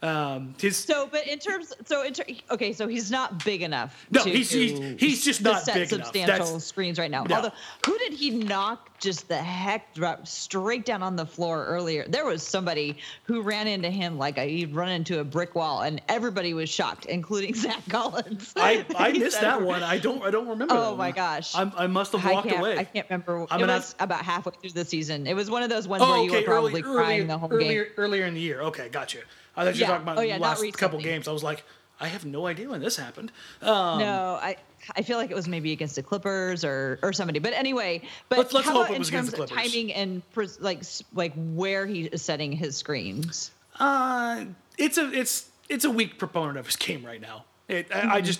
[0.06, 4.06] Um, his So, but in terms, so in ter- okay, so he's not big enough.
[4.12, 6.06] No, to, he's- he's- he's just not set big enough.
[6.08, 7.24] substantial That's- screens right now.
[7.24, 7.36] No.
[7.38, 7.52] Although,
[7.86, 12.06] who did he knock just the heck drop straight down on the floor earlier?
[12.08, 15.82] There was somebody who ran into him like a, he'd run into a brick wall,
[15.82, 18.54] and everybody was shocked, including Zach Collins.
[18.56, 19.82] I, I missed that one.
[19.82, 20.76] I don't I don't remember.
[20.78, 21.12] Oh my one.
[21.14, 21.56] gosh.
[21.56, 22.78] I'm, I must have walked can't, away.
[22.78, 23.48] I can't remember.
[23.50, 25.26] I'm it was about halfway through the season.
[25.26, 26.40] It was one of those ones Oh, where you okay.
[26.42, 27.94] were probably Early, crying earlier, the whole earlier, game.
[27.98, 28.62] earlier in the year.
[28.62, 29.20] Okay, gotcha.
[29.58, 29.88] I thought you Yeah.
[29.88, 31.28] talking about Oh, yeah, last couple games.
[31.28, 31.64] I was like,
[32.00, 33.32] I have no idea when this happened.
[33.62, 34.58] Um, no, I
[34.96, 37.40] I feel like it was maybe against the Clippers or or somebody.
[37.40, 40.84] But anyway, but Let's- let's how about in terms of timing and pres- like
[41.14, 43.52] like where he is setting his screens?
[43.80, 44.46] Uh,
[44.78, 47.46] it's a it's it's a weak proponent of his game right now.
[47.68, 48.12] It, I, Mm-hmm.
[48.12, 48.40] I just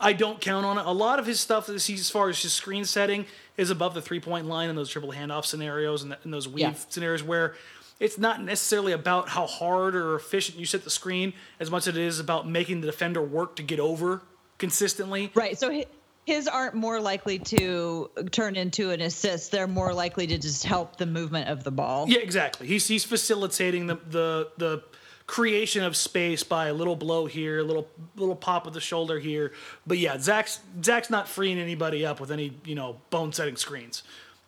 [0.00, 0.84] I don't count on it.
[0.86, 4.20] A lot of his stuff as far as his screen setting is above the three
[4.20, 6.74] point line in those triple handoff scenarios and, in those weave Yeah.
[6.88, 7.54] scenarios where
[8.00, 11.96] it's not necessarily about how hard or efficient you set the screen as much as
[11.96, 14.22] it is about making the defender work to get over
[14.58, 15.30] consistently.
[15.34, 15.58] Right.
[15.58, 15.84] So
[16.26, 19.50] his aren't more likely to turn into an assist.
[19.50, 22.08] They're more likely to just help the movement of the ball.
[22.08, 22.66] Yeah, exactly.
[22.66, 24.82] He's he's facilitating the the the
[25.26, 29.18] creation of space by a little blow here, a little little pop of the shoulder
[29.18, 29.52] here.
[29.86, 34.02] But yeah, Zach's Zach's not freeing anybody up with any you know bone setting screens.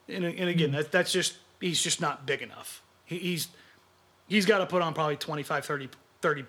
[0.06, 0.76] And, and again, hmm.
[0.76, 2.79] that, that's just he's just not big enough.
[3.10, 3.48] He, he's
[4.28, 5.88] he's got to put on probably 25, 30,
[6.22, 6.44] 30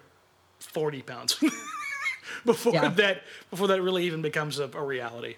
[0.60, 1.44] 40 pounds
[2.46, 2.90] before Yeah.
[2.90, 5.36] that before that really even becomes a, a reality.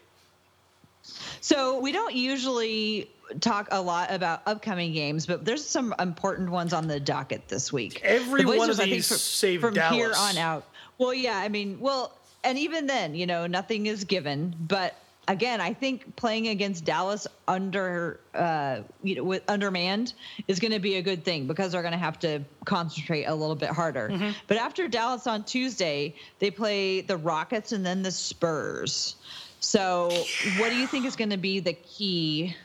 [1.42, 3.10] So we don't usually
[3.40, 7.72] talk a lot about upcoming games, but there's some important ones on the docket this
[7.74, 8.02] week.
[8.04, 10.66] Every The one of I think, these from, save from here on out.
[10.98, 12.14] Well, yeah, I mean, well,
[12.44, 14.56] and even then, you know, nothing is given.
[14.60, 14.96] But
[15.28, 20.14] again, I think playing against Dallas under, uh, you know, with undermanned
[20.48, 23.36] is going to be a good thing because they're going to have to concentrate a
[23.36, 24.10] little bit harder.
[24.10, 24.32] Mm-hmm.
[24.48, 29.16] But after Dallas on Tuesday, they play the Rockets and then the Spurs.
[29.60, 30.10] So,
[30.58, 32.56] what do you think is going to be the key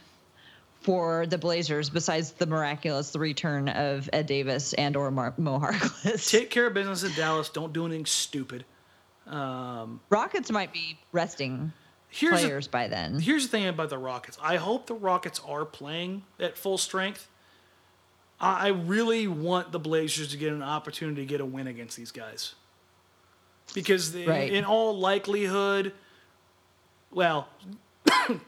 [0.80, 5.60] for the Blazers besides the miraculous the return of Ed Davis and or Mar- Mo
[5.60, 6.28] Harkless?
[6.28, 7.50] Take care of business in Dallas.
[7.50, 8.64] Don't do anything stupid.
[10.10, 11.72] Rockets might be resting
[12.10, 13.18] Here's players by then.
[13.20, 14.38] Here's the thing about the Rockets.
[14.42, 17.28] I hope the Rockets are playing at full strength.
[18.40, 21.96] I I really want the Blazers to get an opportunity to get a win against
[21.96, 22.54] these guys.
[23.74, 24.50] Because they- Right.
[24.52, 25.92] in all likelihood,
[27.10, 27.48] well,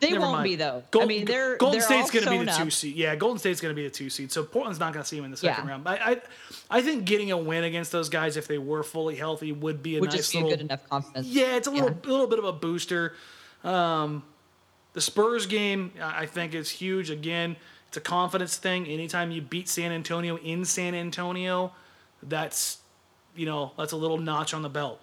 [0.00, 0.44] They won't mind.
[0.44, 0.82] be though.
[0.90, 2.72] Gold- I mean, they're Golden they're State's going to be the two up.
[2.72, 2.96] seed.
[2.96, 4.32] Yeah, Golden State's going to be the two seed.
[4.32, 5.70] So Portland's not going to see them in the second Yeah.
[5.70, 5.86] round.
[5.88, 6.20] I, I,
[6.78, 9.96] I think getting a win against those guys if they were fully healthy would be
[9.96, 11.26] a Would nice just be little a good enough confidence.
[11.26, 12.10] yeah, it's a little Yeah.
[12.10, 13.14] little bit of a booster.
[13.64, 14.22] Um,
[14.92, 17.10] the Spurs game, I think, is huge.
[17.10, 17.56] Again,
[17.88, 18.86] it's a confidence thing.
[18.86, 21.72] Anytime you beat San Antonio in San Antonio,
[22.22, 22.78] that's
[23.36, 25.00] you know that's a little notch on the belt.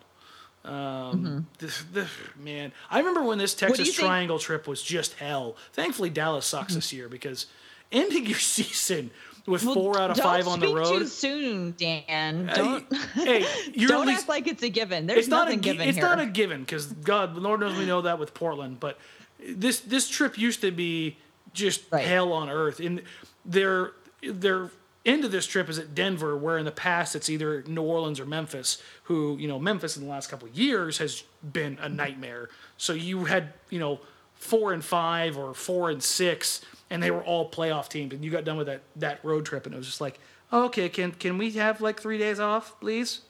[0.66, 3.68] Um, this, this- man, I remember when this Mm-hmm.
[3.68, 5.56] Texas think- Triangle trip was just hell.
[5.74, 7.46] Thankfully, Dallas sucks this year because
[7.92, 9.12] ending your season
[9.48, 11.00] with Well, four out of five on the speak road.
[11.00, 12.52] Too soon, Dan.
[12.54, 12.86] Don't
[13.16, 15.08] hey, you're don't least, act like it's a given.
[15.08, 16.06] There's it's not a nothing gi- given it's here.
[16.06, 19.00] not a given because God, Lord knows we know that with Portland, but
[19.44, 21.18] this this trip used to be
[21.54, 22.06] just Right.
[22.06, 22.80] hell on earth.
[22.80, 23.02] And
[23.46, 24.70] their their
[25.06, 28.20] end of this trip is at Denver, where in the past it's either New Orleans
[28.20, 28.82] or Memphis.
[29.04, 31.24] Who you know Memphis in the last couple of years has
[31.54, 32.50] been a nightmare.
[32.78, 34.02] So you had you know
[34.36, 38.32] four and five or four and six, and they were all playoff teams, and you
[38.32, 40.20] got done with that that road trip, and it was just like,
[40.52, 43.22] okay, can can we have like three days off, please?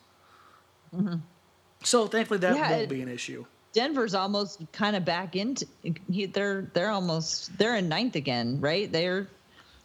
[1.83, 2.63] So thankfully that Mm-hmm.
[2.63, 3.45] Yeah, won't it- be an issue.
[3.73, 5.67] Denver's almost kind of back into.
[6.09, 8.91] he- They're they're almost they're in ninth again, right?
[8.91, 9.27] They're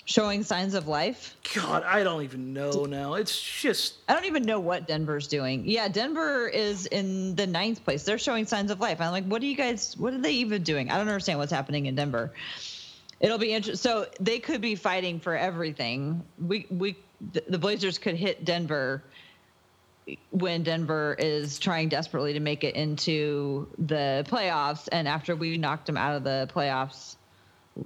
[0.06, 1.36] showing signs of life.
[1.54, 3.14] God, I don't even know now.
[3.14, 5.64] It's just I don't even know what Denver's doing.
[5.66, 8.04] Yeah, Denver is in the ninth place.
[8.04, 8.98] They're showing signs of life.
[9.00, 9.94] I'm like, what are you guys?
[9.98, 10.90] What are they even doing?
[10.90, 12.32] I don't understand what's happening in Denver.
[13.22, 13.76] It'll be interesting.
[13.90, 16.22] So they could be fighting for everything.
[16.38, 16.96] We we
[17.32, 19.02] the the Blazers could hit Denver
[20.30, 25.86] when Denver is trying desperately to make it into the playoffs, and after we knocked
[25.86, 27.16] them out of the playoffs.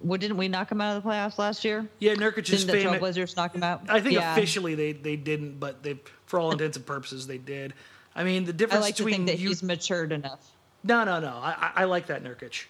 [0.03, 1.87] What didn't we knock them out of the playoffs last year?
[2.01, 2.89] yeah, Nurkic is Didn't the.
[2.99, 3.83] Trailblazers knock them out?
[3.89, 4.33] I think Yeah.
[4.33, 7.73] officially they, they didn't, but they for all intents and purposes they did.
[8.15, 9.51] I mean the I difference like to between think that you.
[9.51, 10.41] he's matured enough.
[10.83, 11.29] No, no, no.
[11.29, 12.65] I, I I like that Nurkic.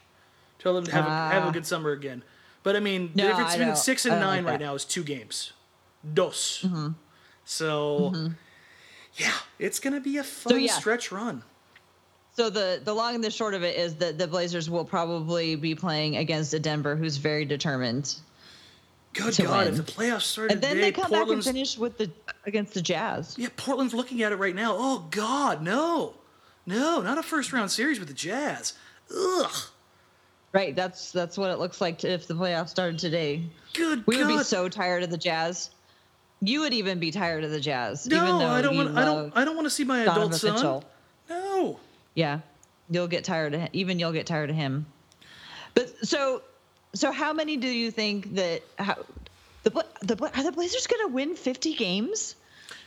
[0.58, 1.50] Tell him to have a, have a Ah.
[1.52, 2.22] good summer again.
[2.66, 4.64] But I mean, the No, difference I between six and nine like right that.
[4.64, 5.52] now is two games.
[6.14, 6.64] Dos.
[6.64, 6.88] Mm-hmm.
[7.44, 8.32] So,
[9.14, 10.72] yeah, it's gonna be a fun yeah.
[10.72, 11.44] stretch run.
[12.34, 15.54] So the the long and the short of it is that the Blazers will probably
[15.54, 18.16] be playing against a Denver who's very determined.
[19.12, 19.66] Good to God!
[19.66, 19.78] win.
[19.78, 22.10] If the playoffs started and then today, they come back and finish with the
[22.46, 23.36] against the Jazz.
[23.38, 24.74] yeah, Portland's looking at it right now.
[24.76, 26.14] Oh God, no,
[26.66, 28.74] no, not a first round series with the Jazz.
[29.16, 29.52] Ugh.
[30.52, 30.74] Right.
[30.74, 33.42] That's that's what it looks like to, if the playoffs started today.
[33.74, 34.26] Good We God.
[34.28, 35.70] would be so tired of the Jazz.
[36.40, 38.06] You would even be tired of the Jazz.
[38.06, 38.96] no, even though I don't want.
[38.96, 39.32] I don't.
[39.36, 40.54] I don't want to see my Donovan adult son.
[40.54, 40.84] Mitchell.
[41.28, 41.78] No.
[42.14, 42.40] Yeah,
[42.90, 43.68] you'll get tired of him.
[43.72, 44.86] Even you'll get tired of him.
[45.74, 46.42] But so,
[46.94, 48.96] so how many do you think that how
[49.64, 49.70] the
[50.02, 52.34] the are the Blazers going to win fifty games?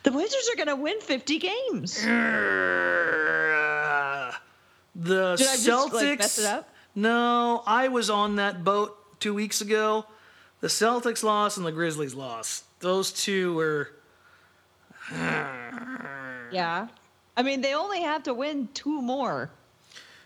[0.04, 2.04] The Blazers are going to win fifty games.
[3.00, 4.34] Err,
[4.96, 5.94] The Did I just, Celtics.
[5.94, 6.70] like, mess it up?
[7.00, 10.06] No, I was on that boat two weeks ago.
[10.60, 12.66] The Celtics lost and the Grizzlies lost.
[12.82, 13.92] Those two were.
[16.52, 16.88] Yeah,
[17.38, 19.52] I mean they only have to win two more.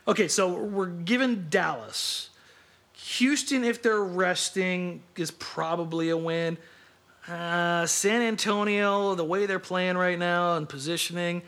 [0.07, 2.29] Okay, so we're given Dallas.
[2.93, 6.57] Houston, if they're resting, is probably a win.
[7.27, 11.41] Uh, San Antonio, the way they're playing right now and positioning,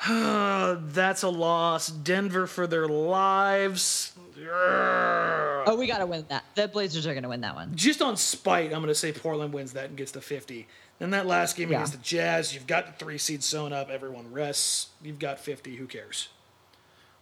[0.08, 1.88] that's a loss.
[1.88, 4.12] Denver for their lives.
[4.42, 6.44] Oh, we got to win that.
[6.54, 7.74] The Blazers are going to win that one.
[7.76, 10.66] Just on spite, I'm going to say Portland wins that and gets to 50.
[10.98, 11.78] Then that last game Yeah.
[11.78, 13.90] against the Jazz, you've got the three seed sewn up.
[13.90, 14.88] Everyone rests.
[15.02, 15.76] You've got 50.
[15.76, 16.28] Who cares?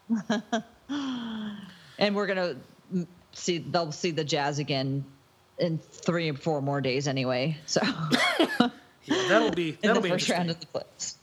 [2.00, 2.56] And we're going
[2.94, 5.04] to see they'll see the Jazz again
[5.58, 7.58] in three or four more days anyway.
[7.66, 7.80] So
[8.30, 8.70] Yeah,
[9.28, 11.16] that'll be that'll the be first round of the playoffs.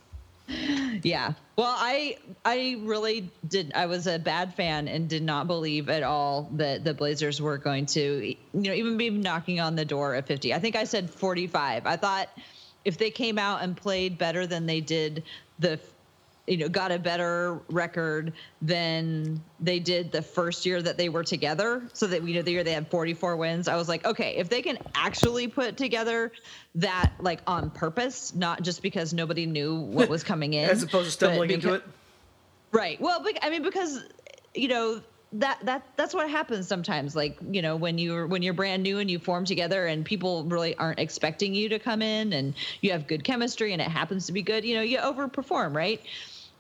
[0.48, 1.34] Yeah.
[1.56, 3.72] Well, I I really did.
[3.74, 7.58] I was a bad fan and did not believe at all that the Blazers were
[7.58, 10.54] going to, you know, even be knocking on the door at 50.
[10.54, 11.86] I think I said 45.
[11.86, 12.30] I thought
[12.84, 15.24] if they came out and played better than they did
[15.60, 15.80] the
[16.48, 21.24] you know got a better record than they did the first year that they were
[21.24, 24.36] together so that you know the year they had 44 wins i was like okay
[24.38, 26.32] if they can actually put together
[26.76, 31.06] that like on purpose not just because nobody knew what was coming in As opposed
[31.08, 31.84] to stumbling but into it.
[32.76, 33.00] Right.
[33.00, 34.04] Well, I mean, because
[34.54, 37.16] you know that that that's what happens sometimes.
[37.16, 40.44] Like you know, when you're when you're brand new and you form together, and people
[40.44, 44.28] really aren't expecting you to come in, and you have good chemistry, and it happens
[44.28, 44.66] to be good.
[44.66, 46.02] You know, you overperform, right?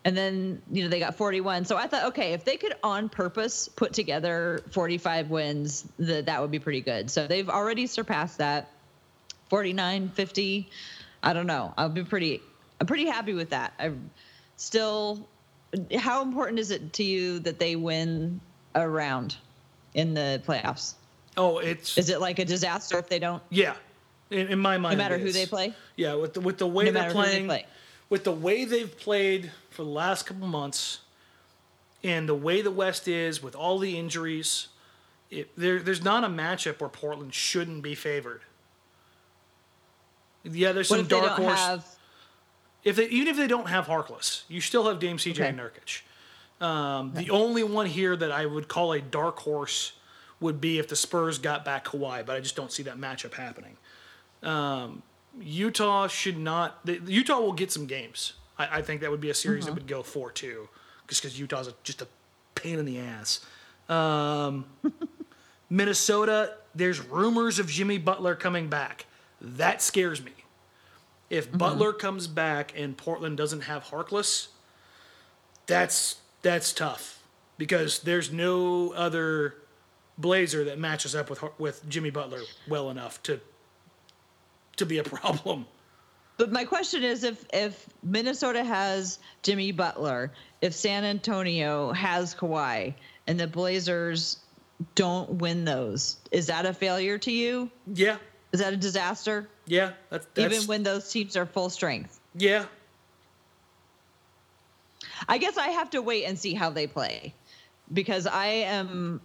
[0.05, 1.65] And then you know they got 41.
[1.65, 6.41] So I thought, okay, if they could on purpose put together 45 wins, that that
[6.41, 7.09] would be pretty good.
[7.09, 8.69] So they've already surpassed that.
[9.49, 10.69] 49, 50.
[11.23, 11.73] I don't know.
[11.77, 12.41] I'll be pretty.
[12.79, 13.73] I'm pretty happy with that.
[13.79, 14.09] i'm
[14.57, 15.27] still.
[15.97, 18.39] How important is it to you that they win
[18.75, 19.35] a round
[19.93, 20.93] in the playoffs?
[21.37, 23.41] Oh, it's Is it like a disaster if they don't?
[23.49, 23.75] yeah.
[24.31, 25.73] In, in my mind, No matter who they play.
[25.95, 27.65] Yeah, with the with the way No they're who they playing, play.
[28.09, 30.99] with the way they've played for the last couple months,
[32.03, 34.69] and the way the West is with all the injuries,
[35.29, 38.41] it, there there's not a matchup where Portland shouldn't be favored.
[40.43, 41.59] Yeah, there's What some dark horse.
[41.59, 41.85] have?
[42.83, 45.51] if they even if they don't have Harkless, you still have Dame CJ Okay.
[45.57, 46.01] Nurkic.
[46.65, 49.93] Um, The only one here that I would call a dark horse
[50.39, 53.33] would be if the Spurs got back Kawhi, but I just don't see that matchup
[53.33, 53.77] happening.
[54.43, 55.01] Um,
[55.41, 56.85] Utah should not.
[56.85, 58.33] The, Utah will get some games.
[58.57, 60.69] I, I think that would be a series that would go four two,
[61.07, 62.07] just because Utah's a, just a
[62.55, 63.45] pain in the ass.
[63.89, 64.65] Um,
[65.69, 69.05] Minnesota, there's rumors of Jimmy Butler coming back.
[69.41, 70.31] That scares me.
[71.29, 74.47] If Butler comes back and Portland doesn't have Harkless,
[75.65, 77.23] that's that's tough
[77.57, 79.55] because there's no other
[80.17, 83.41] Blazer that matches up with with Jimmy Butler well enough to
[84.77, 85.65] to be a problem.
[86.37, 90.31] But my question is, if if Minnesota has Jimmy Butler,
[90.61, 92.93] if San Antonio has Kawhi,
[93.27, 94.37] and the Blazers
[94.95, 97.69] don't win those, is that a failure to you?
[97.93, 98.17] Yeah,
[98.51, 99.47] Is that a disaster?
[99.67, 102.19] yeah, that's, that's Even when those teams are full strength.
[102.35, 102.65] yeah.
[105.29, 107.33] I guess I have to wait and see how they play
[107.91, 109.21] because I am.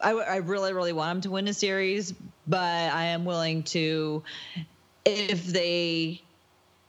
[0.00, 2.14] I, I really, really want them to win a series,
[2.46, 4.22] but I am willing to,
[5.04, 6.22] if they,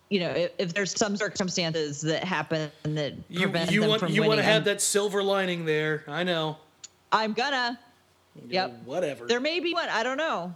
[0.10, 4.00] you know, if, if there's some circumstances that happen that You prevent you them want
[4.02, 6.04] from you want to have that silver lining there.
[6.08, 6.58] I know.
[7.12, 7.80] I'm gonna.
[8.48, 8.84] Yep.
[8.86, 9.28] Whatever.
[9.28, 9.90] There may be one.
[9.90, 10.54] I don't know.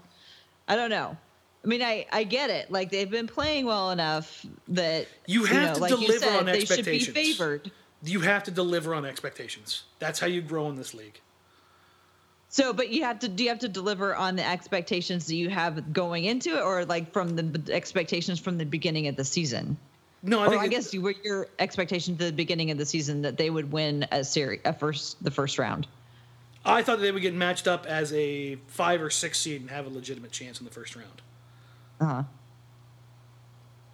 [0.68, 1.18] I don't know.
[1.64, 2.72] I mean, I, I get it.
[2.72, 6.40] Like they've been playing well enough that You have know, to like deliver you said,
[6.40, 7.72] on they should be favored.
[8.04, 9.84] you have to deliver on expectations.
[10.00, 11.20] That's how you grow in this league.
[12.54, 15.50] So, but you have to do you have to deliver on the expectations that you
[15.50, 19.76] have going into it, or like from the expectations from the beginning of the season?
[20.22, 23.24] No, I think I guess you were your expectation at the beginning of the season
[23.24, 25.88] that they would win a series, a first, the first round.
[26.64, 29.88] I thought they would get matched up as a five or six seed and have
[29.88, 31.24] a legitimate chance in the first round.
[32.00, 32.24] Uh huh.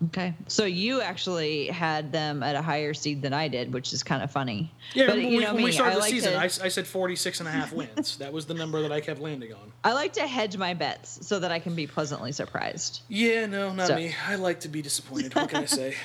[0.08, 4.02] Okay, so you actually had them at a higher seed than I did, which is
[4.02, 4.72] kind of funny.
[4.94, 6.48] Yeah, but when, you we, when we started I the like season, to, I, I
[6.70, 8.16] said 46 and a half wins.
[8.18, 9.74] that was the number that I kept landing on.
[9.84, 13.02] I like to hedge my bets so that I can be pleasantly surprised.
[13.10, 14.16] Yeah, no, not So- me.
[14.26, 15.36] I like to be disappointed.
[15.36, 15.96] What can I say?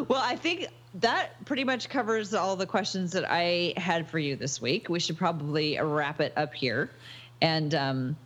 [0.07, 4.35] Well, I think that pretty much covers all the questions that I had for you
[4.35, 4.89] this week.
[4.89, 6.89] We should probably wrap it up here
[7.41, 8.17] and um,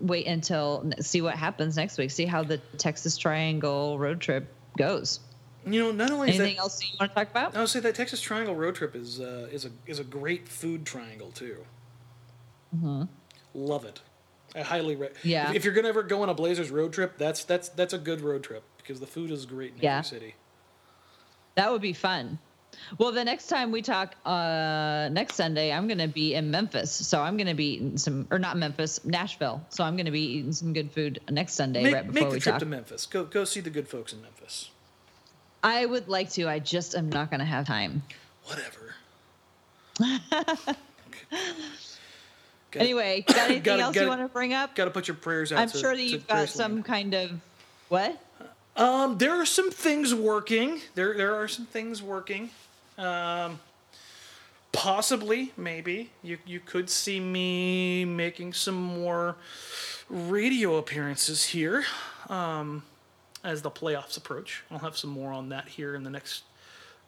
[0.00, 2.10] wait until see what happens next week.
[2.10, 5.20] See how the Texas Triangle road trip goes.
[5.66, 7.54] You know, not only is Anything that, else you want to talk about?
[7.56, 10.48] I would say that Texas Triangle road trip is uh, is a is a great
[10.48, 11.58] food triangle too.
[13.54, 14.00] Love it.
[14.54, 15.28] I highly re- Mm-hmm.
[15.28, 15.50] Yeah.
[15.50, 17.98] If, if you're gonna ever go on a Blazers road trip, that's that's that's a
[17.98, 19.98] good road trip because the food is great in Yeah.
[19.98, 20.34] every city.
[21.56, 22.38] That would be fun.
[22.98, 26.90] Well, the next time we talk, uh, next Sunday, I'm going to be in Memphis.
[26.90, 29.64] So I'm going to be eating some, or not Memphis, Nashville.
[29.68, 32.30] So I'm going to be eating some good food next Sunday Make, right before make
[32.30, 32.60] the we trip talk.
[32.60, 33.06] to Memphis.
[33.06, 34.70] Go go see the good folks in Memphis.
[35.62, 36.48] I would like to.
[36.48, 38.02] I just am not going to have time.
[38.44, 38.94] Whatever.
[42.74, 44.74] Anyway, got anything Gotta- else gotta- you want to bring up?
[44.74, 45.58] Got to put your prayers out.
[45.58, 47.30] I'm to- sure that you've got some kind of
[47.88, 48.20] what?
[48.76, 50.80] Um, there are some things working.
[50.94, 52.50] There, there are some things working.
[52.98, 53.60] Um,
[54.72, 59.36] possibly, maybe you you could see me making some more
[60.10, 61.84] radio appearances here
[62.28, 62.82] um,
[63.44, 64.64] as the playoffs approach.
[64.70, 66.42] I'll have some more on that here in the next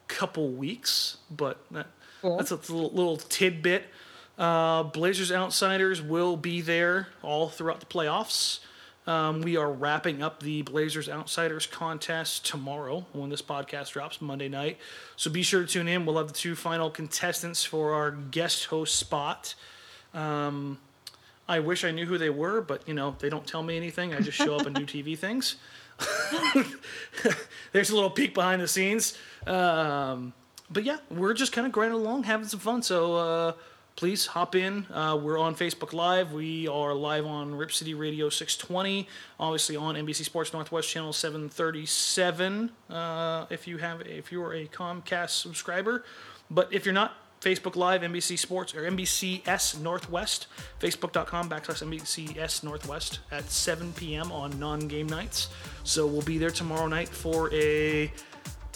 [0.07, 1.87] couple weeks, but that,
[2.21, 2.37] Cool.
[2.37, 3.85] that's a little, little tidbit.
[4.37, 8.59] Uh, Blazers Outsiders will be there all throughout the playoffs.
[9.07, 14.47] Um, we are wrapping up the Blazers Outsiders contest tomorrow when this podcast drops Monday
[14.47, 14.77] night.
[15.15, 16.05] So be sure to tune in.
[16.05, 19.55] We'll have the two final contestants for our guest host spot.
[20.13, 20.77] Um,
[21.47, 24.13] I wish I knew who they were, but you know they don't tell me anything.
[24.13, 25.55] I just show up and do TV things.
[27.71, 29.17] There's a little peek behind the scenes.
[29.47, 30.33] Um,
[30.69, 32.81] but yeah, we're just kind of grinding along, having some fun.
[32.83, 33.53] So uh,
[33.95, 34.85] please hop in.
[34.91, 36.33] Uh, we're on Facebook Live.
[36.33, 39.07] We are live on Rip City Radio 620.
[39.39, 42.71] Obviously on NBC Sports Northwest Channel 737.
[42.89, 46.03] Uh, if you have, if you are a Comcast subscriber,
[46.49, 50.45] but if you're not, Facebook Live, NBC Sports, or NBCS Northwest,
[50.79, 54.31] Facebook.com backslash NBCS Northwest at 7 p.m.
[54.31, 55.49] on non game nights.
[55.83, 58.13] So we'll be there tomorrow night for a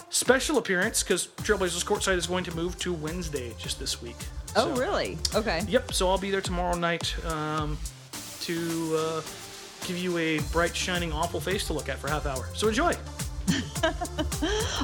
[0.10, 4.18] special appearance because Trailblazers Courtside is going to move to Wednesday just this week.
[4.56, 5.18] Oh, So- really?
[5.34, 5.62] Okay.
[5.68, 7.78] Yep, so I'll be there tomorrow night um,
[8.42, 9.22] to uh,
[9.88, 12.48] give you a bright, shining, awful face to look at for half hour.
[12.54, 12.94] So enjoy.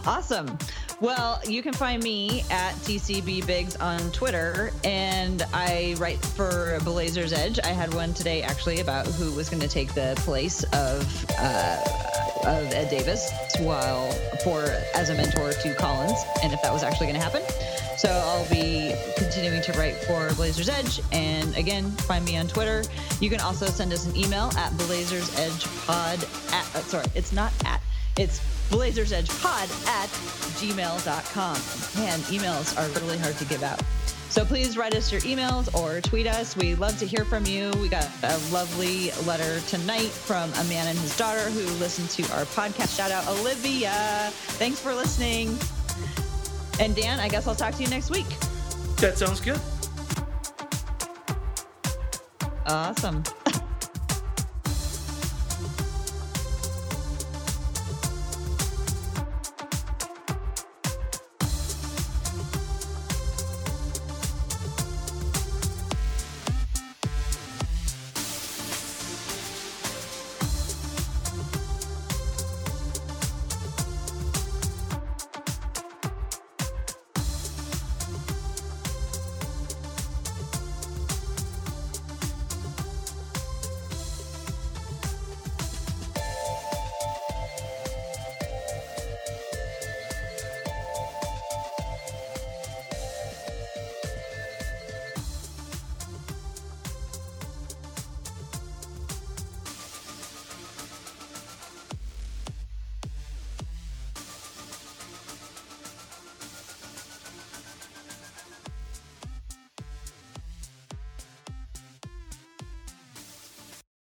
[0.06, 0.58] Awesome.
[1.00, 7.34] Well, you can find me at TCB Biggs on Twitter, and I write for Blazers
[7.34, 7.60] Edge.
[7.64, 11.84] I had one today actually about who was going to take the place of uh,
[12.46, 14.12] of Ed Davis while
[14.44, 14.64] for
[14.96, 17.42] as a mentor to Collins, and if that was actually going to happen.
[18.02, 22.82] So I'll be continuing to write for Blazers Edge, and again, find me on Twitter.
[23.20, 26.18] You can also send us an email at Blazers Edge Pod
[26.52, 27.80] at uh, sorry, it's not at
[28.18, 28.42] it's
[28.72, 30.10] Blazers Edge Pod at
[30.58, 31.54] gmail.com.
[32.04, 33.80] Man, emails are really hard to give out.
[34.30, 36.58] So please write us your emails or tweet us.
[36.58, 37.70] We love to hear from you.
[37.80, 42.24] We got a lovely letter tonight from a man and his daughter who listened to
[42.34, 42.98] our podcast.
[42.98, 43.92] Shout out Olivia.
[44.58, 45.56] Thanks for listening.
[46.80, 48.28] And Dan, I guess I'll talk to you next week.
[48.98, 49.60] That sounds good.
[52.66, 53.24] Awesome.